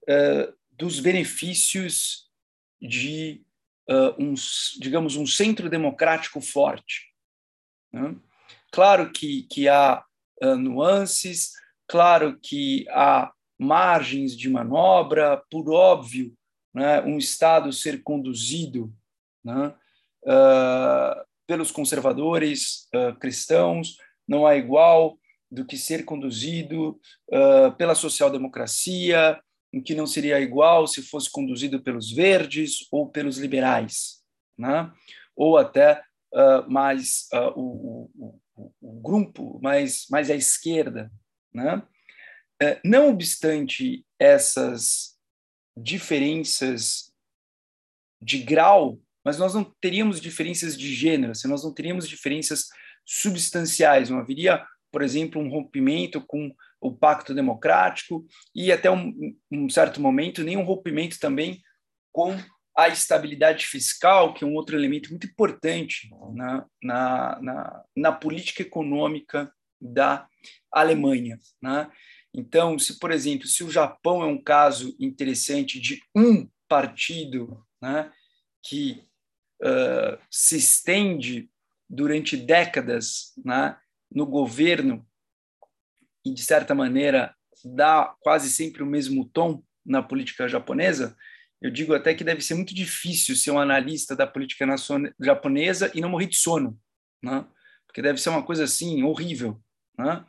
uh, 0.04 0.59
dos 0.80 1.02
benefícios 1.02 2.30
de 2.82 3.44
uh, 3.90 4.16
um, 4.18 4.34
digamos, 4.80 5.18
um 5.18 5.28
centro 5.28 5.70
democrático 5.70 6.40
forte. 6.40 7.14
Né? 7.92 8.16
Claro 8.72 9.12
que, 9.12 9.44
que 9.44 9.68
há 9.68 10.02
uh, 10.42 10.56
nuances, 10.56 11.52
claro 11.86 12.40
que 12.42 12.88
há 12.92 13.30
margens 13.60 14.38
de 14.38 14.50
manobra, 14.50 15.44
por 15.52 15.70
óbvio, 15.70 16.34
né, 16.74 17.02
um 17.02 17.18
Estado 17.18 17.74
ser 17.74 18.02
conduzido 18.02 18.94
né, 19.44 19.76
uh, 20.24 21.26
pelos 21.46 21.72
conservadores 21.72 22.88
cristãos 23.20 23.98
não 24.26 24.46
há 24.46 24.56
igual 24.56 25.18
do 25.52 25.66
que 25.66 25.76
ser 25.76 26.06
conduzido 26.06 27.02
pela 27.76 27.96
social-democracia, 27.96 29.42
em 29.42 29.49
que 29.86 29.94
não 29.94 30.08
seria 30.08 30.40
igual 30.40 30.88
se 30.88 31.02
fosse 31.04 31.30
conduzido 31.30 31.82
pelos 31.82 32.12
verdes 32.12 32.88
ou 32.92 33.10
pelos 33.10 33.38
liberais, 33.38 34.24
né? 34.58 34.92
ou 35.36 35.58
até 35.58 36.04
mais 36.68 37.28
o, 37.56 38.10
o, 38.16 38.72
o, 38.82 39.02
grupo 39.02 39.60
mais, 39.62 40.06
mais 40.10 40.30
à 40.30 40.36
esquerda. 40.36 41.12
Né? 41.54 41.82
não 42.84 43.10
obstante 43.10 44.06
essas 44.20 45.18
diferenças 45.78 47.12
de 48.22 48.40
grau, 48.40 49.00
mas 49.24 49.38
nós 49.38 49.54
não 49.54 49.64
teríamos 49.64 50.20
diferenças 50.20 50.78
de 50.78 50.94
gênero, 50.94 51.34
se 51.36 51.48
nós 51.48 51.64
não 51.64 51.74
teríamos 51.74 52.08
diferenças 52.08 52.68
substanciais, 53.06 54.10
não 54.10 54.20
haveria, 54.20 54.66
por 54.92 55.02
exemplo, 55.02 55.42
um 55.42 55.50
rompimento 55.50 56.22
com 56.22 56.54
o 56.82 56.96
pacto 56.96 57.34
democrático 57.34 58.26
e 58.56 58.72
até 58.72 58.90
um, 58.90 59.14
um 59.52 59.70
certo 59.70 60.00
momento 60.02 60.44
nem 60.44 60.58
um 60.58 60.64
rompimento 60.64 61.20
também 61.20 61.62
com 62.12 62.36
a 62.76 62.88
estabilidade 62.88 63.66
fiscal, 63.66 64.34
que 64.34 64.44
é 64.44 64.48
um 64.48 64.56
outro 64.56 64.78
elemento 64.78 65.10
muito 65.10 65.28
importante 65.28 66.10
na, 66.34 66.66
na, 66.82 67.40
na, 67.42 67.84
na 67.96 68.12
política 68.12 68.62
econômica 68.62 69.52
da 69.82 70.28
Alemanha. 70.72 71.38
Né? 71.62 71.92
Então, 72.34 72.80
se, 72.80 72.98
por 72.98 73.12
exemplo, 73.12 73.48
se 73.48 73.64
o 73.64 73.72
Japão 73.72 74.22
é 74.24 74.26
um 74.26 74.42
caso 74.42 74.96
interessante 75.00 75.80
de 75.80 76.02
um 76.16 76.48
partido 76.70 77.66
né, 77.82 78.12
que 78.64 79.04
uh, 79.62 80.18
se 80.30 80.58
estende 80.58 81.50
durante 81.90 82.38
décadas 82.38 83.34
né, 83.44 83.76
no 84.12 84.26
governo 84.26 85.06
e, 86.26 86.34
de 86.34 86.44
certa 86.44 86.76
maneira, 86.76 87.34
dá 87.64 88.14
quase 88.22 88.50
sempre 88.50 88.84
o 88.84 88.86
mesmo 88.86 89.26
tom 89.26 89.64
na 89.86 90.02
política 90.02 90.48
japonesa, 90.48 91.16
eu 91.62 91.70
digo 91.70 91.94
até 91.94 92.14
que 92.14 92.24
deve 92.24 92.42
ser 92.42 92.54
muito 92.54 92.74
difícil 92.74 93.36
ser 93.36 93.52
um 93.52 93.60
analista 93.60 94.16
da 94.16 94.26
política 94.26 94.66
japonesa 95.20 95.92
e 95.94 96.00
não 96.00 96.10
morrer 96.10 96.28
de 96.28 96.38
sono, 96.38 96.78
né? 97.22 97.46
porque 97.86 98.02
deve 98.02 98.22
ser 98.22 98.30
uma 98.30 98.44
coisa 98.44 98.64
assim 98.64 99.04
horrível 99.04 99.60
Né? 99.98 100.24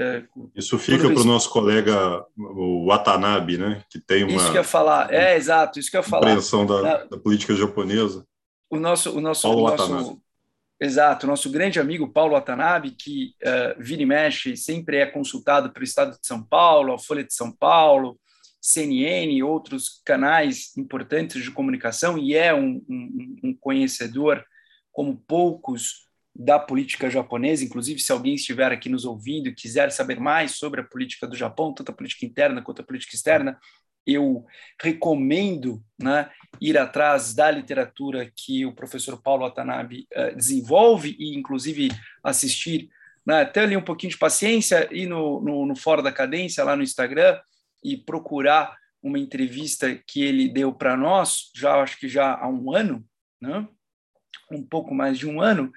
É, 0.00 0.22
isso 0.54 0.78
fica 0.78 1.10
para 1.10 1.20
o 1.20 1.24
nosso 1.24 1.50
colega 1.50 2.24
o 2.36 2.86
Watanabe, 2.86 3.58
né? 3.58 3.82
que 3.90 3.98
tem 3.98 4.22
uma. 4.22 4.36
Isso 4.36 4.52
que 4.52 4.58
eu 4.58 4.62
ia 4.62 4.64
falar, 4.64 5.12
é 5.12 5.34
exato, 5.34 5.80
isso 5.80 5.90
que 5.90 5.96
eu 5.96 6.00
ia 6.00 6.06
falar. 6.06 6.28
Compreensão 6.28 6.64
da, 6.64 7.04
da 7.04 7.18
política 7.18 7.52
japonesa. 7.56 8.24
O 8.70 8.78
nosso, 8.78 9.16
o 9.16 9.20
nosso, 9.20 9.42
Paulo 9.42 9.64
o 9.64 9.70
nosso 9.70 9.88
Watanabe. 9.88 10.22
Exato, 10.80 11.26
nosso 11.26 11.50
grande 11.50 11.80
amigo 11.80 12.12
Paulo 12.12 12.34
Watanabe, 12.34 12.92
que 12.92 13.34
uh, 13.42 13.82
vira 13.82 14.02
e 14.02 14.06
mexe, 14.06 14.56
sempre 14.56 14.98
é 14.98 15.06
consultado 15.06 15.72
pelo 15.72 15.84
Estado 15.84 16.12
de 16.12 16.24
São 16.24 16.40
Paulo, 16.40 16.92
a 16.92 16.98
Folha 16.98 17.24
de 17.24 17.34
São 17.34 17.50
Paulo, 17.50 18.18
CNN 18.60 19.32
e 19.32 19.42
outros 19.42 20.00
canais 20.04 20.76
importantes 20.76 21.42
de 21.42 21.50
comunicação, 21.50 22.16
e 22.16 22.34
é 22.34 22.54
um, 22.54 22.80
um, 22.88 23.36
um 23.42 23.54
conhecedor 23.54 24.44
como 24.92 25.16
poucos 25.26 26.06
da 26.32 26.60
política 26.60 27.10
japonesa. 27.10 27.64
Inclusive, 27.64 27.98
se 27.98 28.12
alguém 28.12 28.34
estiver 28.34 28.70
aqui 28.70 28.88
nos 28.88 29.04
ouvindo 29.04 29.48
e 29.48 29.54
quiser 29.54 29.90
saber 29.90 30.20
mais 30.20 30.52
sobre 30.52 30.80
a 30.80 30.84
política 30.84 31.26
do 31.26 31.36
Japão, 31.36 31.74
tanto 31.74 31.90
a 31.90 31.94
política 31.94 32.24
interna 32.24 32.62
quanto 32.62 32.82
a 32.82 32.84
política 32.84 33.16
externa, 33.16 33.58
eu 34.08 34.46
recomendo 34.80 35.82
né, 36.00 36.30
ir 36.60 36.78
atrás 36.78 37.34
da 37.34 37.50
literatura 37.50 38.32
que 38.34 38.64
o 38.64 38.72
professor 38.72 39.20
Paulo 39.20 39.44
Watanabe 39.44 40.08
uh, 40.16 40.34
desenvolve 40.34 41.14
e, 41.18 41.36
inclusive, 41.36 41.90
assistir, 42.24 42.88
né, 43.26 43.44
ter 43.44 43.60
ali 43.60 43.76
um 43.76 43.84
pouquinho 43.84 44.10
de 44.10 44.18
paciência, 44.18 44.88
ir 44.90 45.06
no, 45.06 45.40
no, 45.42 45.66
no 45.66 45.76
Fora 45.76 46.02
da 46.02 46.10
Cadência, 46.10 46.64
lá 46.64 46.74
no 46.74 46.82
Instagram, 46.82 47.38
e 47.84 47.96
procurar 47.96 48.74
uma 49.02 49.18
entrevista 49.18 49.94
que 49.94 50.22
ele 50.22 50.48
deu 50.48 50.72
para 50.72 50.96
nós, 50.96 51.50
já 51.54 51.80
acho 51.80 51.98
que 52.00 52.08
já 52.08 52.34
há 52.34 52.48
um 52.48 52.74
ano, 52.74 53.04
né, 53.40 53.68
um 54.50 54.62
pouco 54.62 54.94
mais 54.94 55.18
de 55.18 55.28
um 55.28 55.40
ano, 55.40 55.70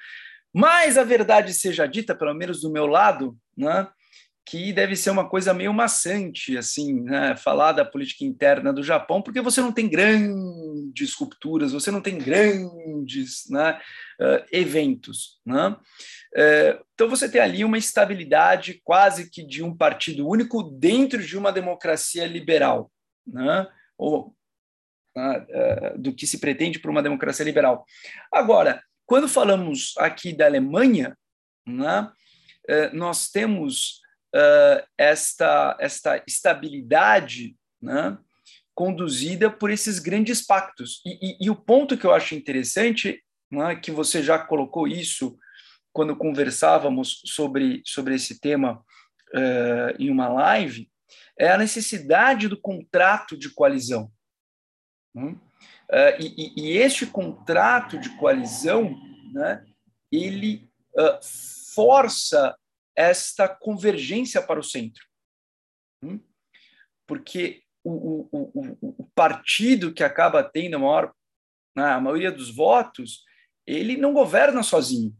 mas 0.53 0.97
a 0.97 1.03
verdade 1.03 1.53
seja 1.53 1.85
dita, 1.85 2.15
pelo 2.15 2.33
menos 2.33 2.61
do 2.61 2.71
meu 2.71 2.87
lado, 2.87 3.37
né, 3.55 3.87
que 4.45 4.73
deve 4.73 4.95
ser 4.95 5.11
uma 5.11 5.29
coisa 5.29 5.53
meio 5.53 5.73
maçante, 5.73 6.57
assim, 6.57 7.01
né? 7.01 7.35
falar 7.35 7.73
da 7.73 7.85
política 7.85 8.25
interna 8.25 8.73
do 8.73 8.83
Japão, 8.83 9.21
porque 9.21 9.39
você 9.39 9.61
não 9.61 9.71
tem 9.71 9.87
grandes 9.87 11.13
rupturas, 11.13 11.71
você 11.71 11.91
não 11.91 12.01
tem 12.01 12.17
grandes 12.17 13.49
né, 13.49 13.79
uh, 14.19 14.45
eventos. 14.51 15.39
Né? 15.45 15.69
Uh, 15.69 16.83
então 16.93 17.07
você 17.07 17.29
tem 17.29 17.39
ali 17.39 17.63
uma 17.63 17.77
estabilidade 17.77 18.81
quase 18.83 19.29
que 19.29 19.45
de 19.45 19.63
um 19.63 19.75
partido 19.75 20.27
único 20.27 20.63
dentro 20.63 21.23
de 21.23 21.37
uma 21.37 21.51
democracia 21.51 22.25
liberal, 22.25 22.91
né? 23.25 23.67
ou 23.97 24.35
uh, 25.15 25.97
do 25.99 26.13
que 26.13 26.25
se 26.25 26.39
pretende 26.39 26.79
por 26.79 26.89
uma 26.89 27.03
democracia 27.03 27.45
liberal. 27.45 27.85
Agora, 28.33 28.81
quando 29.05 29.27
falamos 29.27 29.93
aqui 29.97 30.33
da 30.33 30.45
Alemanha, 30.45 31.17
né, 31.67 32.09
nós 32.93 33.29
temos 33.29 34.00
uh, 34.35 34.85
esta, 34.97 35.75
esta 35.79 36.23
estabilidade 36.27 37.55
né, 37.81 38.17
conduzida 38.73 39.49
por 39.49 39.69
esses 39.69 39.99
grandes 39.99 40.45
pactos. 40.45 41.01
E, 41.05 41.31
e, 41.31 41.37
e, 41.45 41.49
o 41.49 41.55
ponto 41.55 41.97
que 41.97 42.05
eu 42.05 42.13
acho 42.13 42.35
interessante, 42.35 43.23
né, 43.51 43.75
que 43.75 43.91
você 43.91 44.23
já 44.23 44.39
colocou 44.39 44.87
isso 44.87 45.37
quando 45.93 46.15
conversávamos 46.15 47.21
sobre, 47.25 47.81
sobre 47.85 48.15
esse 48.15 48.39
tema 48.39 48.83
uh, 49.33 49.95
em 49.99 50.09
uma 50.09 50.29
live, 50.29 50.89
é 51.37 51.51
a 51.51 51.57
necessidade 51.57 52.47
do 52.47 52.59
contrato 52.59 53.37
de 53.37 53.49
coalizão. 53.49 54.11
Né? 55.13 55.35
Uh, 55.89 56.21
e, 56.21 56.53
e, 56.55 56.77
este 56.77 57.05
contrato 57.05 57.99
de 57.99 58.09
coalizão, 58.17 58.95
né, 59.33 59.65
ele 60.11 60.69
uh, 60.95 61.19
força 61.75 62.55
esta 62.95 63.47
convergência 63.47 64.41
para 64.41 64.59
o 64.59 64.63
centro. 64.63 65.05
Hum? 66.03 66.19
Porque 67.07 67.63
o, 67.83 68.27
o, 68.31 68.51
o, 68.53 68.95
o 68.99 69.11
partido 69.15 69.93
que 69.93 70.03
acaba 70.03 70.43
tendo 70.43 70.75
a, 70.75 70.79
maior, 70.79 71.13
né, 71.75 71.83
a 71.85 71.99
maioria 71.99 72.31
dos 72.31 72.53
votos, 72.53 73.23
ele 73.65 73.97
não 73.97 74.13
governa 74.13 74.63
sozinho. 74.63 75.15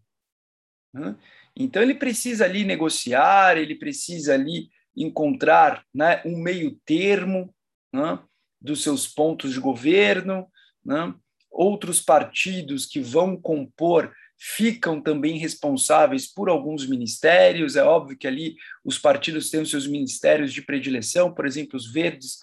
Né? 0.93 1.15
Então, 1.55 1.81
ele 1.81 1.95
precisa 1.95 2.45
ali 2.45 2.63
negociar, 2.63 3.57
ele 3.57 3.75
precisa 3.75 4.33
ali 4.33 4.69
encontrar 4.95 5.85
né, 5.93 6.21
um 6.25 6.37
meio 6.37 6.79
termo 6.85 7.53
né, 7.93 8.19
dos 8.59 8.83
seus 8.83 9.07
pontos 9.07 9.53
de 9.53 9.59
governo, 9.59 10.47
né? 10.83 11.13
outros 11.49 12.01
partidos 12.01 12.85
que 12.85 12.99
vão 12.99 13.35
compor 13.35 14.13
ficam 14.43 14.99
também 14.99 15.37
responsáveis 15.37 16.25
por 16.25 16.49
alguns 16.49 16.89
ministérios. 16.89 17.75
É 17.75 17.83
óbvio 17.83 18.17
que 18.17 18.25
ali 18.25 18.55
os 18.83 18.97
partidos 18.97 19.51
têm 19.51 19.61
os 19.61 19.69
seus 19.69 19.85
ministérios 19.85 20.51
de 20.51 20.63
predileção, 20.63 21.31
por 21.31 21.45
exemplo, 21.45 21.77
os 21.77 21.93
verdes 21.93 22.39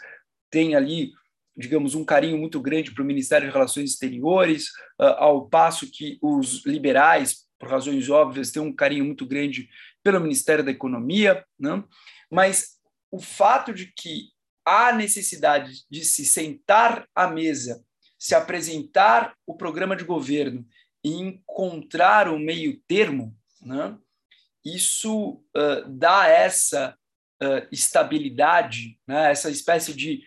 têm 0.48 0.76
ali, 0.76 1.10
digamos, 1.56 1.96
um 1.96 2.04
carinho 2.04 2.38
muito 2.38 2.60
grande 2.60 2.92
para 2.92 3.02
o 3.02 3.06
Ministério 3.06 3.48
de 3.48 3.52
Relações 3.52 3.90
Exteriores, 3.90 4.68
ah, 4.96 5.24
ao 5.24 5.48
passo 5.48 5.90
que 5.90 6.18
os 6.22 6.64
liberais, 6.64 7.48
por 7.58 7.68
razões 7.68 8.08
óbvias, 8.08 8.52
têm 8.52 8.62
um 8.62 8.72
carinho 8.72 9.04
muito 9.04 9.26
grande 9.26 9.68
pelo 10.00 10.20
Ministério 10.20 10.64
da 10.64 10.70
Economia. 10.70 11.44
Né? 11.58 11.82
Mas 12.30 12.76
o 13.10 13.18
fato 13.18 13.74
de 13.74 13.92
que 13.92 14.28
há 14.64 14.92
necessidade 14.92 15.82
de 15.90 16.04
se 16.04 16.24
sentar 16.24 17.08
à 17.12 17.26
mesa, 17.26 17.84
se 18.16 18.36
apresentar 18.36 19.34
o 19.44 19.56
programa 19.56 19.96
de 19.96 20.04
governo 20.04 20.64
encontrar 21.10 22.28
o 22.28 22.38
meio 22.38 22.80
termo, 22.86 23.36
né? 23.60 23.96
isso 24.64 25.42
uh, 25.56 25.88
dá 25.88 26.28
essa 26.28 26.96
uh, 27.42 27.66
estabilidade, 27.70 28.98
né? 29.06 29.30
essa 29.30 29.50
espécie 29.50 29.94
de 29.94 30.22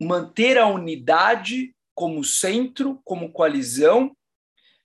manter 0.00 0.58
a 0.58 0.66
unidade 0.66 1.74
como 1.94 2.24
centro, 2.24 3.00
como 3.04 3.32
coalizão, 3.32 4.16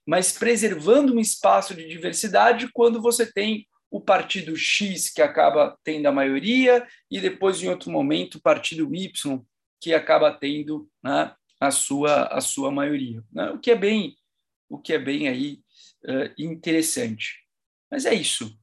mas 0.06 0.32
preservando 0.32 1.14
um 1.14 1.20
espaço 1.20 1.74
de 1.74 1.88
diversidade 1.88 2.70
quando 2.72 3.02
você 3.02 3.32
tem 3.32 3.68
o 3.90 4.02
partido 4.02 4.56
X 4.56 5.10
que 5.10 5.22
acaba 5.22 5.78
tendo 5.84 6.08
a 6.08 6.12
maioria 6.12 6.86
e 7.10 7.20
depois 7.20 7.62
em 7.62 7.70
outro 7.70 7.90
momento 7.90 8.36
o 8.36 8.42
partido 8.42 8.94
Y 8.94 9.42
que 9.80 9.94
acaba 9.94 10.32
tendo 10.32 10.90
né, 11.04 11.34
a 11.60 11.72
sua 11.72 12.26
a 12.26 12.42
sua 12.42 12.72
maioria, 12.72 13.24
né? 13.32 13.50
o 13.52 13.60
que 13.60 13.72
é 13.72 13.76
bem 13.76 14.16
o 14.70 14.78
que 14.78 14.94
é 14.94 15.00
bem 15.00 15.28
aí 15.28 15.60
uh, 16.06 16.34
interessante. 16.38 17.46
Mas 17.90 18.06
é 18.06 18.14
isso. 18.14 18.58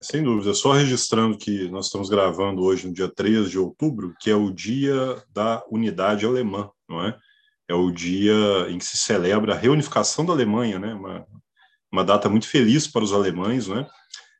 Sem 0.00 0.22
dúvida, 0.22 0.54
só 0.54 0.72
registrando 0.72 1.36
que 1.36 1.68
nós 1.70 1.86
estamos 1.86 2.08
gravando 2.08 2.62
hoje 2.62 2.86
no 2.86 2.94
dia 2.94 3.08
13 3.08 3.50
de 3.50 3.58
outubro, 3.58 4.14
que 4.20 4.30
é 4.30 4.34
o 4.34 4.52
dia 4.52 5.20
da 5.32 5.64
unidade 5.68 6.24
alemã, 6.24 6.70
não 6.88 7.04
é? 7.04 7.18
É 7.68 7.74
o 7.74 7.90
dia 7.90 8.32
em 8.70 8.78
que 8.78 8.84
se 8.84 8.96
celebra 8.96 9.54
a 9.54 9.58
reunificação 9.58 10.24
da 10.24 10.32
Alemanha, 10.32 10.78
né? 10.78 10.94
Uma, 10.94 11.26
uma 11.90 12.04
data 12.04 12.28
muito 12.28 12.46
feliz 12.46 12.86
para 12.86 13.02
os 13.02 13.12
alemães, 13.12 13.66
né? 13.66 13.88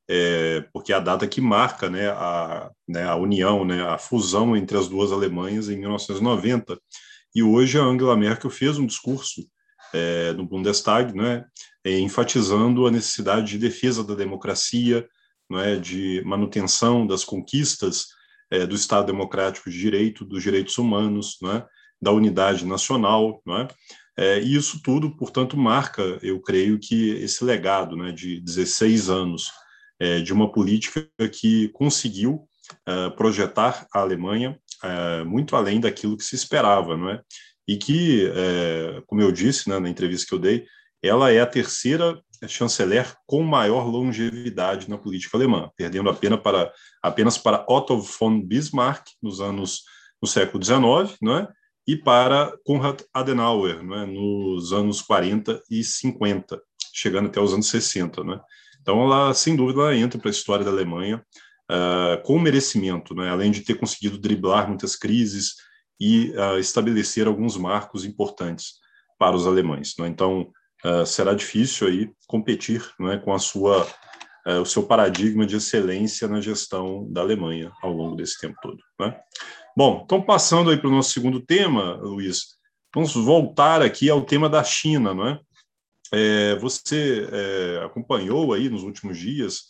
É, 0.09 0.65
porque 0.73 0.93
é 0.93 0.97
a 0.97 1.01
data 1.01 1.27
que 1.27 1.41
marca 1.41 1.91
né, 1.91 2.09
a, 2.09 2.71
né, 2.89 3.05
a 3.05 3.15
união, 3.17 3.63
né, 3.63 3.83
a 3.83 3.99
fusão 3.99 4.57
entre 4.57 4.79
as 4.79 4.89
duas 4.89 5.13
Alemanhas 5.13 5.69
em 5.69 5.77
1990. 5.77 6.81
E 7.39 7.43
hoje 7.43 7.79
a 7.79 7.85
Angela 7.85 8.17
Merkel 8.17 8.51
fez 8.51 8.79
um 8.79 8.87
discurso 8.87 9.49
é, 9.95 10.33
no 10.33 10.45
Bundestag, 10.45 11.15
né, 11.15 11.45
é, 11.85 11.97
enfatizando 12.01 12.85
a 12.85 12.91
necessidade 12.91 13.53
de 13.53 13.59
defesa 13.59 14.03
da 14.03 14.17
democracia, 14.17 15.07
é, 15.53 15.77
de 15.77 16.21
manutenção 16.27 17.07
das 17.07 17.23
conquistas 17.23 18.07
é, 18.51 18.67
do 18.67 18.75
Estado 18.75 19.07
Democrático 19.07 19.71
de 19.71 19.79
Direito, 19.79 20.25
dos 20.25 20.43
direitos 20.43 20.79
humanos, 20.79 21.39
é, 21.45 21.65
da 22.03 22.11
unidade 22.11 22.67
nacional. 22.67 23.41
É, 24.17 24.41
e 24.41 24.57
isso 24.57 24.83
tudo, 24.83 25.17
portanto, 25.17 25.57
marca, 25.57 26.19
eu 26.21 26.41
creio 26.41 26.77
que 26.77 27.11
esse 27.23 27.45
legado 27.45 27.97
né, 27.97 28.11
de 28.11 28.41
16 28.41 29.11
anos 29.11 29.53
é, 30.01 30.19
de 30.19 30.33
uma 30.33 30.51
política 30.51 31.09
que 31.33 31.69
conseguiu 31.69 32.48
projetar 33.17 33.87
a 33.93 34.01
Alemanha 34.01 34.59
é, 34.83 35.25
muito 35.25 35.57
além 35.57 35.81
daquilo 35.81 36.17
que 36.17 36.25
se 36.25 36.37
esperava, 36.37 36.97
não 36.97 37.11
é? 37.11 37.21
E 37.67 37.77
que, 37.77 38.31
é, 38.35 39.03
como 39.07 39.21
eu 39.21 39.31
disse 39.31 39.69
né, 39.69 39.79
na 39.79 39.89
entrevista 39.89 40.29
que 40.29 40.35
eu 40.35 40.39
dei, 40.39 40.67
ela 41.03 41.31
é 41.31 41.41
a 41.41 41.47
terceira 41.47 42.21
chanceler 42.47 43.15
com 43.27 43.43
maior 43.43 43.87
longevidade 43.87 44.89
na 44.89 44.97
política 44.97 45.37
alemã, 45.37 45.71
perdendo 45.77 46.09
apenas 46.09 46.41
para, 46.41 46.73
apenas 47.03 47.37
para 47.37 47.65
Otto 47.69 47.99
von 47.99 48.41
Bismarck 48.41 49.05
nos 49.21 49.41
anos 49.41 49.83
no 50.23 50.29
século 50.29 50.63
XIX, 50.65 51.17
não 51.21 51.37
é? 51.37 51.49
E 51.87 51.97
para 51.97 52.57
Konrad 52.65 53.01
Adenauer, 53.13 53.83
não 53.83 53.97
é? 53.97 54.07
Nos 54.07 54.73
anos 54.73 55.03
40 55.03 55.61
e 55.71 55.83
50, 55.83 56.61
chegando 56.93 57.27
até 57.27 57.41
os 57.41 57.53
anos 57.53 57.69
60, 57.69 58.23
não 58.23 58.35
é? 58.35 58.41
Então, 58.81 59.03
ela, 59.03 59.35
sem 59.35 59.57
dúvida, 59.57 59.81
ela 59.81 59.97
entra 59.97 60.19
para 60.19 60.29
a 60.29 60.33
história 60.33 60.65
da 60.65 60.71
Alemanha 60.71 61.23
uh, 61.71 62.23
com 62.23 62.39
merecimento, 62.39 63.15
né? 63.15 63.29
além 63.31 63.51
de 63.51 63.61
ter 63.61 63.75
conseguido 63.75 64.19
driblar 64.19 64.69
muitas 64.69 64.97
crises 64.97 65.57
e 66.01 66.31
uh, 66.31 66.59
estabelecer 66.59 67.27
alguns 67.27 67.57
marcos 67.57 68.05
importantes 68.05 68.75
para 69.19 69.37
os 69.37 69.47
alemães. 69.47 69.95
Né? 69.99 70.09
Então, 70.09 70.51
uh, 70.85 71.07
será 71.07 71.35
difícil 71.35 71.89
aí 71.89 72.11
competir 72.27 72.85
não 72.99 73.11
é, 73.11 73.19
com 73.19 73.33
a 73.33 73.39
sua, 73.39 73.87
o 74.63 74.65
seu 74.65 74.83
paradigma 74.83 75.45
de 75.45 75.57
excelência 75.57 76.27
na 76.27 76.41
gestão 76.41 77.07
da 77.11 77.21
Alemanha 77.21 77.71
ao 77.83 77.93
longo 77.93 78.17
desse 78.17 78.39
tempo 78.39 78.57
todo. 78.63 78.79
Né? 78.99 79.15
Bom, 79.77 80.03
então 80.05 80.23
passando 80.23 80.71
aí 80.71 80.77
para 80.79 80.89
o 80.89 80.93
nosso 80.93 81.13
segundo 81.13 81.41
tema, 81.41 81.97
Luiz, 81.97 82.57
vamos 82.95 83.15
voltar 83.15 83.83
aqui 83.83 84.09
ao 84.09 84.25
tema 84.25 84.49
da 84.49 84.65
China, 84.65 85.13
não 85.13 85.29
é? 85.29 85.41
é 86.13 86.57
você 86.57 87.29
é, 87.31 87.85
acompanhou 87.85 88.55
aí 88.55 88.71
nos 88.71 88.83
últimos 88.83 89.19
dias, 89.19 89.65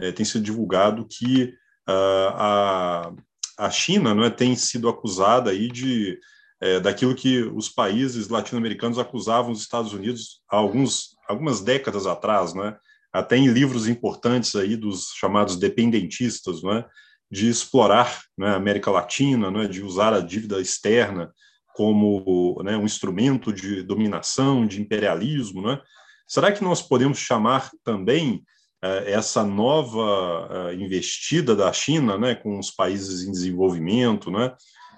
é, 0.00 0.12
tem 0.12 0.24
sido 0.24 0.42
divulgado 0.42 1.06
que 1.06 1.54
uh, 1.88 2.32
a, 2.34 3.12
a 3.58 3.70
China 3.70 4.14
não 4.14 4.24
é, 4.24 4.30
tem 4.30 4.54
sido 4.56 4.88
acusada 4.88 5.50
aí 5.50 5.68
de 5.68 6.18
é, 6.60 6.78
daquilo 6.78 7.14
que 7.14 7.42
os 7.42 7.68
países 7.68 8.28
latino-americanos 8.28 8.98
acusavam 8.98 9.50
os 9.50 9.62
Estados 9.62 9.94
Unidos 9.94 10.42
há 10.50 10.56
alguns, 10.56 11.16
algumas 11.26 11.60
décadas 11.60 12.06
atrás, 12.06 12.52
né? 12.52 12.76
até 13.12 13.36
em 13.36 13.48
livros 13.48 13.88
importantes 13.88 14.54
aí 14.54 14.76
dos 14.76 15.12
chamados 15.16 15.56
dependentistas, 15.56 16.62
né? 16.62 16.84
de 17.30 17.48
explorar 17.48 18.20
né, 18.36 18.48
a 18.50 18.56
América 18.56 18.90
Latina, 18.90 19.50
né? 19.50 19.66
de 19.66 19.82
usar 19.82 20.12
a 20.12 20.20
dívida 20.20 20.60
externa 20.60 21.32
como 21.74 22.60
né, 22.62 22.76
um 22.76 22.84
instrumento 22.84 23.52
de 23.52 23.82
dominação, 23.82 24.66
de 24.66 24.82
imperialismo. 24.82 25.62
Né? 25.62 25.80
Será 26.28 26.52
que 26.52 26.62
nós 26.62 26.82
podemos 26.82 27.18
chamar 27.18 27.70
também 27.82 28.44
essa 28.82 29.44
nova 29.44 30.48
eh, 30.70 30.74
investida 30.76 31.54
da 31.54 31.72
China 31.72 32.16
né, 32.16 32.34
com 32.34 32.58
os 32.58 32.70
países 32.70 33.22
em 33.22 33.30
desenvolvimento, 33.30 34.30
né, 34.30 34.54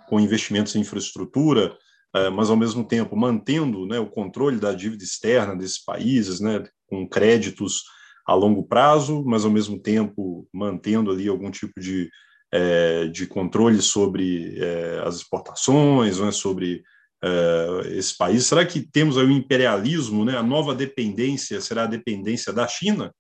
com 0.09 0.21
investimentos 0.21 0.75
em 0.77 0.81
infraestrutura, 0.81 1.77
eh, 2.15 2.31
mas 2.31 2.49
ao 2.49 2.57
mesmo 2.57 2.87
tempo 2.87 3.17
mantendo 3.17 3.85
né, 3.87 3.99
o 3.99 4.09
controle 4.09 4.59
da 4.59 4.73
dívida 4.73 5.03
externa 5.03 5.57
desses 5.57 5.83
países, 5.83 6.39
né, 6.39 6.63
com 6.87 7.09
créditos 7.09 7.83
a 8.27 8.35
longo 8.35 8.63
prazo, 8.63 9.25
mas 9.27 9.45
ao 9.45 9.51
mesmo 9.51 9.79
tempo 9.79 10.47
mantendo 10.53 11.11
ali 11.11 11.29
algum 11.29 11.51
tipo 11.51 11.81
de, 11.81 12.09
é, 12.53 13.09
de 13.09 13.27
controle 13.27 13.83
sobre 13.83 14.57
é, 14.59 15.03
as 15.05 15.17
exportações, 15.17 16.21
né, 16.21 16.31
sobre 16.31 16.85
é, 17.25 17.97
esse 17.97 18.17
país. 18.17 18.47
Será 18.47 18.65
que 18.65 18.81
temos 18.81 19.19
aí 19.19 19.25
o 19.25 19.31
imperialismo, 19.31 20.25
né, 20.25 20.37
a 20.37 20.43
nova 20.43 20.73
dependência 20.73 21.61
será 21.61 21.83
a 21.83 21.89
dependência 21.89 22.53
da 22.53 22.69
China? 22.69 23.13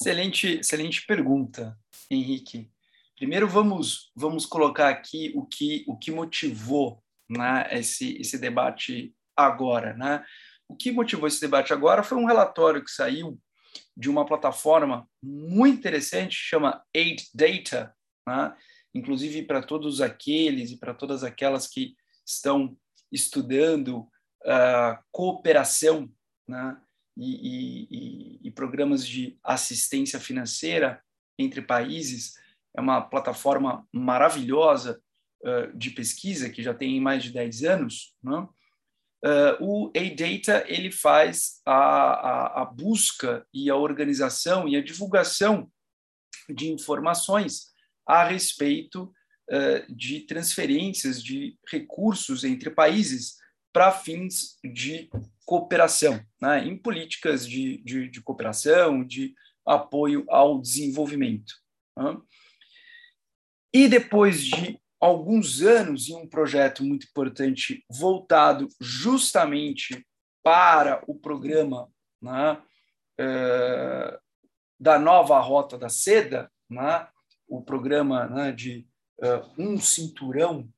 Excelente, 0.00 0.60
excelente 0.60 1.04
pergunta, 1.06 1.76
Henrique. 2.08 2.70
Primeiro 3.16 3.48
vamos 3.48 4.12
vamos 4.14 4.46
colocar 4.46 4.88
aqui 4.90 5.32
o 5.34 5.44
que 5.44 5.84
o 5.88 5.96
que 5.96 6.12
motivou 6.12 7.02
né, 7.28 7.66
esse 7.72 8.16
esse 8.16 8.38
debate 8.38 9.12
agora, 9.36 9.94
né? 9.94 10.24
O 10.68 10.76
que 10.76 10.92
motivou 10.92 11.26
esse 11.26 11.40
debate 11.40 11.72
agora 11.72 12.04
foi 12.04 12.16
um 12.16 12.26
relatório 12.26 12.84
que 12.84 12.92
saiu 12.92 13.40
de 13.96 14.08
uma 14.08 14.24
plataforma 14.24 15.08
muito 15.20 15.78
interessante 15.78 16.36
chama 16.36 16.80
Aid 16.94 17.24
Data, 17.34 17.92
né? 18.26 18.56
inclusive 18.94 19.42
para 19.42 19.62
todos 19.62 20.00
aqueles 20.00 20.70
e 20.70 20.78
para 20.78 20.94
todas 20.94 21.24
aquelas 21.24 21.66
que 21.66 21.96
estão 22.24 22.76
estudando 23.10 24.08
uh, 24.44 24.96
cooperação 25.10 26.08
né? 26.48 26.80
E, 27.18 27.88
e, 27.90 28.40
e 28.44 28.50
programas 28.50 29.06
de 29.06 29.36
assistência 29.42 30.20
financeira 30.20 31.02
entre 31.36 31.60
países 31.60 32.34
é 32.76 32.80
uma 32.80 33.00
plataforma 33.00 33.86
maravilhosa 33.92 35.02
uh, 35.42 35.76
de 35.76 35.90
pesquisa 35.90 36.48
que 36.48 36.62
já 36.62 36.72
tem 36.72 37.00
mais 37.00 37.24
de 37.24 37.32
10 37.32 37.64
anos? 37.64 38.14
Uh, 38.24 38.46
o 39.60 39.92
A-Data 39.96 40.64
ele 40.68 40.92
faz 40.92 41.60
a, 41.66 41.72
a, 41.74 42.62
a, 42.62 42.64
busca 42.64 43.44
e 43.52 43.68
a 43.68 43.74
organização 43.74 44.68
e 44.68 44.76
a 44.76 44.82
divulgação 44.82 45.68
de 46.48 46.70
informações 46.70 47.72
a 48.06 48.22
respeito 48.22 49.12
uh, 49.50 49.92
de 49.92 50.20
transferências 50.20 51.20
de 51.20 51.58
recursos 51.68 52.44
entre 52.44 52.70
países 52.70 53.38
para 53.72 53.90
fins 53.90 54.56
de 54.62 55.10
cooperação, 55.48 56.22
né, 56.42 56.62
em 56.66 56.76
políticas 56.76 57.48
de, 57.48 57.78
de, 57.78 58.06
de, 58.10 58.20
cooperação, 58.20 59.02
de 59.02 59.34
apoio 59.64 60.26
ao 60.28 60.60
desenvolvimento. 60.60 61.54
Né? 61.96 62.18
E 63.72 63.88
depois 63.88 64.44
de 64.44 64.78
alguns 65.00 65.62
anos 65.62 66.10
em 66.10 66.16
um 66.16 66.28
projeto 66.28 66.84
muito 66.84 67.06
importante 67.06 67.82
voltado 67.90 68.68
justamente 68.78 70.06
para 70.42 71.02
o 71.06 71.14
programa 71.14 71.90
né, 72.20 72.62
uh, 73.18 74.18
da 74.78 74.98
nova 74.98 75.40
Rota 75.40 75.78
da 75.78 75.88
Seda, 75.88 76.52
né, 76.68 77.08
o 77.48 77.62
programa 77.62 78.26
né, 78.26 78.52
de 78.52 78.86
uh, 79.22 79.50
um 79.56 79.80
cinturão 79.80 80.68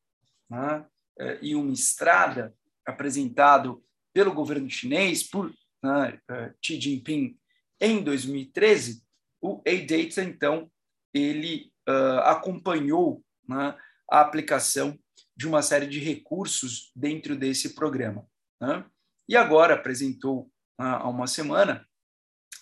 né, 0.48 0.86
uh, 1.20 1.38
e 1.42 1.56
uma 1.56 1.72
estrada 1.72 2.54
apresentado 2.86 3.82
pelo 4.12 4.34
governo 4.34 4.68
chinês 4.68 5.22
por 5.22 5.52
né, 5.82 6.18
Xi 6.64 6.80
Jinping 6.80 7.38
em 7.80 8.02
2013, 8.02 9.02
o 9.40 9.62
A-Data, 9.66 10.22
então, 10.22 10.70
ele 11.14 11.72
uh, 11.88 12.20
acompanhou 12.24 13.24
né, 13.48 13.76
a 14.10 14.20
aplicação 14.20 14.98
de 15.34 15.48
uma 15.48 15.62
série 15.62 15.86
de 15.86 15.98
recursos 15.98 16.92
dentro 16.94 17.34
desse 17.34 17.74
programa. 17.74 18.26
Né? 18.60 18.84
E 19.26 19.36
agora 19.36 19.74
apresentou 19.74 20.42
uh, 20.78 20.82
há 20.82 21.08
uma 21.08 21.26
semana, 21.26 21.86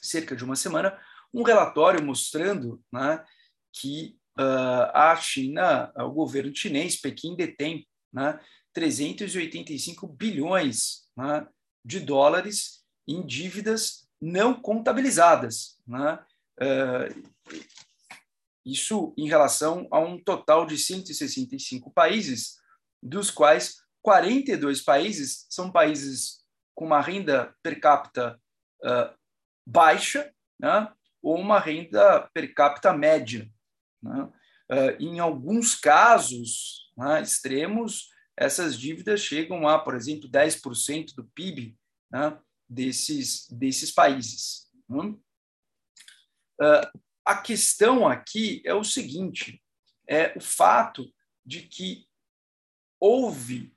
cerca 0.00 0.36
de 0.36 0.44
uma 0.44 0.54
semana, 0.54 0.96
um 1.34 1.42
relatório 1.42 2.04
mostrando 2.04 2.80
né, 2.92 3.24
que 3.72 4.16
uh, 4.38 4.90
a 4.94 5.16
China, 5.16 5.92
o 5.96 6.10
governo 6.10 6.54
chinês, 6.54 7.00
Pequim, 7.00 7.34
detém 7.34 7.86
né, 8.12 8.38
385 8.72 10.06
bilhões 10.06 11.07
né, 11.18 11.48
de 11.84 11.98
dólares 11.98 12.84
em 13.08 13.26
dívidas 13.26 14.08
não 14.20 14.54
contabilizadas. 14.54 15.80
Né? 15.84 16.18
Uh, 16.60 17.28
isso 18.64 19.12
em 19.18 19.28
relação 19.28 19.88
a 19.90 19.98
um 19.98 20.22
total 20.22 20.64
de 20.64 20.78
165 20.78 21.90
países, 21.90 22.58
dos 23.02 23.32
quais 23.32 23.82
42 24.00 24.80
países 24.82 25.46
são 25.50 25.72
países 25.72 26.44
com 26.74 26.86
uma 26.86 27.00
renda 27.00 27.52
per 27.62 27.80
capita 27.80 28.40
uh, 28.84 29.18
baixa, 29.66 30.32
né, 30.60 30.92
ou 31.20 31.36
uma 31.36 31.58
renda 31.58 32.30
per 32.32 32.54
capita 32.54 32.92
média. 32.92 33.50
Né? 34.00 34.22
Uh, 34.70 35.02
em 35.02 35.18
alguns 35.18 35.74
casos 35.74 36.92
né, 36.96 37.22
extremos, 37.22 38.08
essas 38.38 38.78
dívidas 38.78 39.20
chegam 39.20 39.66
a, 39.66 39.78
por 39.78 39.94
exemplo, 39.94 40.30
10% 40.30 41.14
do 41.14 41.24
PIB 41.24 41.76
né, 42.10 42.38
desses, 42.68 43.48
desses 43.50 43.90
países. 43.90 44.70
Uh, 44.88 46.86
a 47.24 47.36
questão 47.36 48.06
aqui 48.06 48.62
é 48.64 48.72
o 48.72 48.84
seguinte: 48.84 49.62
é 50.08 50.32
o 50.36 50.40
fato 50.40 51.12
de 51.44 51.62
que 51.62 52.06
houve, 53.00 53.74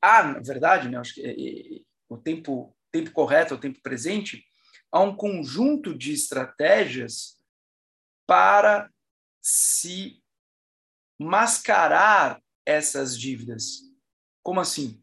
há, 0.00 0.22
na 0.24 0.40
verdade, 0.40 0.88
né, 0.88 0.98
acho 0.98 1.14
que 1.14 1.22
é, 1.22 1.30
é, 1.30 1.80
o 2.08 2.18
tempo, 2.18 2.76
tempo 2.92 3.10
correto, 3.12 3.54
o 3.54 3.60
tempo 3.60 3.80
presente, 3.80 4.44
há 4.92 5.00
um 5.00 5.16
conjunto 5.16 5.96
de 5.96 6.12
estratégias 6.12 7.40
para 8.26 8.90
se 9.42 10.22
mascarar 11.18 12.42
essas 12.66 13.18
dívidas. 13.18 13.80
Como 14.42 14.60
assim? 14.60 15.00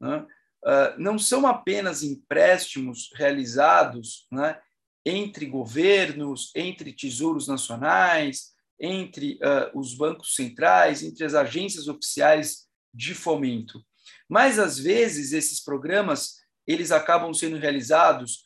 Uh, 0.00 0.98
não 0.98 1.18
são 1.18 1.46
apenas 1.46 2.02
empréstimos 2.02 3.10
realizados 3.14 4.26
né, 4.30 4.60
entre 5.04 5.46
governos, 5.46 6.50
entre 6.54 6.92
tesouros 6.92 7.48
nacionais, 7.48 8.52
entre 8.80 9.34
uh, 9.34 9.78
os 9.78 9.94
bancos 9.94 10.34
centrais, 10.34 11.02
entre 11.02 11.24
as 11.24 11.34
agências 11.34 11.88
oficiais 11.88 12.66
de 12.92 13.14
fomento. 13.14 13.80
Mas 14.28 14.58
às 14.58 14.78
vezes 14.78 15.32
esses 15.32 15.62
programas 15.62 16.36
eles 16.66 16.90
acabam 16.90 17.32
sendo 17.32 17.58
realizados 17.58 18.42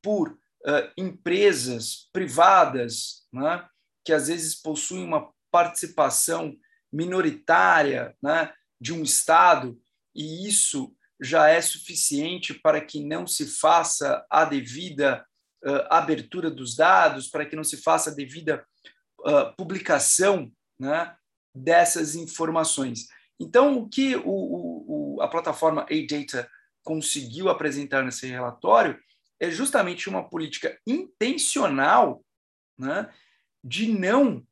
por 0.00 0.30
uh, 0.30 0.92
empresas 0.96 2.08
privadas, 2.12 3.26
né, 3.32 3.66
que 4.04 4.12
às 4.12 4.28
vezes 4.28 4.54
possuem 4.54 5.04
uma 5.04 5.32
participação 5.50 6.56
minoritária 6.94 8.16
né, 8.22 8.52
de 8.80 8.92
um 8.92 9.02
Estado, 9.02 9.76
e 10.14 10.48
isso 10.48 10.94
já 11.20 11.48
é 11.48 11.60
suficiente 11.60 12.54
para 12.54 12.80
que 12.80 13.04
não 13.04 13.26
se 13.26 13.46
faça 13.46 14.24
a 14.30 14.44
devida 14.44 15.26
uh, 15.64 15.86
abertura 15.90 16.50
dos 16.50 16.76
dados, 16.76 17.28
para 17.28 17.44
que 17.44 17.56
não 17.56 17.64
se 17.64 17.82
faça 17.82 18.10
a 18.10 18.14
devida 18.14 18.64
uh, 19.20 19.54
publicação 19.56 20.52
né, 20.78 21.14
dessas 21.54 22.14
informações. 22.14 23.08
Então, 23.40 23.76
o 23.78 23.88
que 23.88 24.14
o, 24.16 24.22
o, 24.24 25.20
a 25.20 25.26
plataforma 25.28 25.86
A-Data 25.90 26.48
conseguiu 26.84 27.48
apresentar 27.48 28.04
nesse 28.04 28.26
relatório 28.28 28.98
é 29.40 29.50
justamente 29.50 30.08
uma 30.08 30.28
política 30.28 30.78
intencional 30.86 32.24
né, 32.78 33.10
de 33.64 33.88
não 33.88 34.46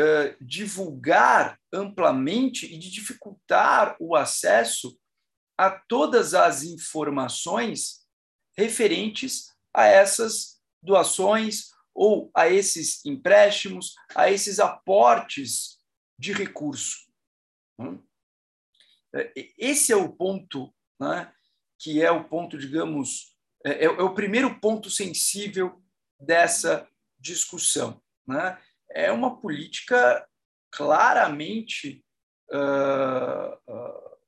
uh, 0.00 0.44
divulgar 0.44 1.58
amplamente 1.72 2.66
e 2.66 2.78
de 2.78 2.90
dificultar 2.90 3.96
o 4.00 4.14
acesso 4.14 4.98
a 5.56 5.70
todas 5.70 6.34
as 6.34 6.62
informações 6.62 8.04
referentes 8.56 9.52
a 9.72 9.86
essas 9.86 10.60
doações 10.82 11.70
ou 11.94 12.30
a 12.34 12.48
esses 12.48 13.04
empréstimos, 13.04 13.94
a 14.14 14.30
esses 14.30 14.58
aportes 14.58 15.78
de 16.18 16.32
recurso. 16.32 17.06
Né? 17.78 17.98
Esse 19.56 19.92
é 19.92 19.96
o 19.96 20.12
ponto, 20.12 20.74
né, 21.00 21.32
que 21.78 22.02
é 22.02 22.10
o 22.10 22.24
ponto, 22.24 22.58
digamos, 22.58 23.36
é, 23.64 23.84
é, 23.84 23.88
o 23.88 24.14
primeiro 24.14 24.58
ponto 24.60 24.90
sensível 24.90 25.82
dessa 26.18 26.88
discussão. 27.18 28.02
Né? 28.26 28.60
É 28.94 29.10
uma 29.10 29.40
política 29.40 30.26
claramente 30.74 32.04
uh, 32.52 33.72
uh, 33.72 34.18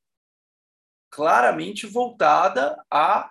claramente 1.10 1.86
voltada 1.86 2.82
à 2.90 3.30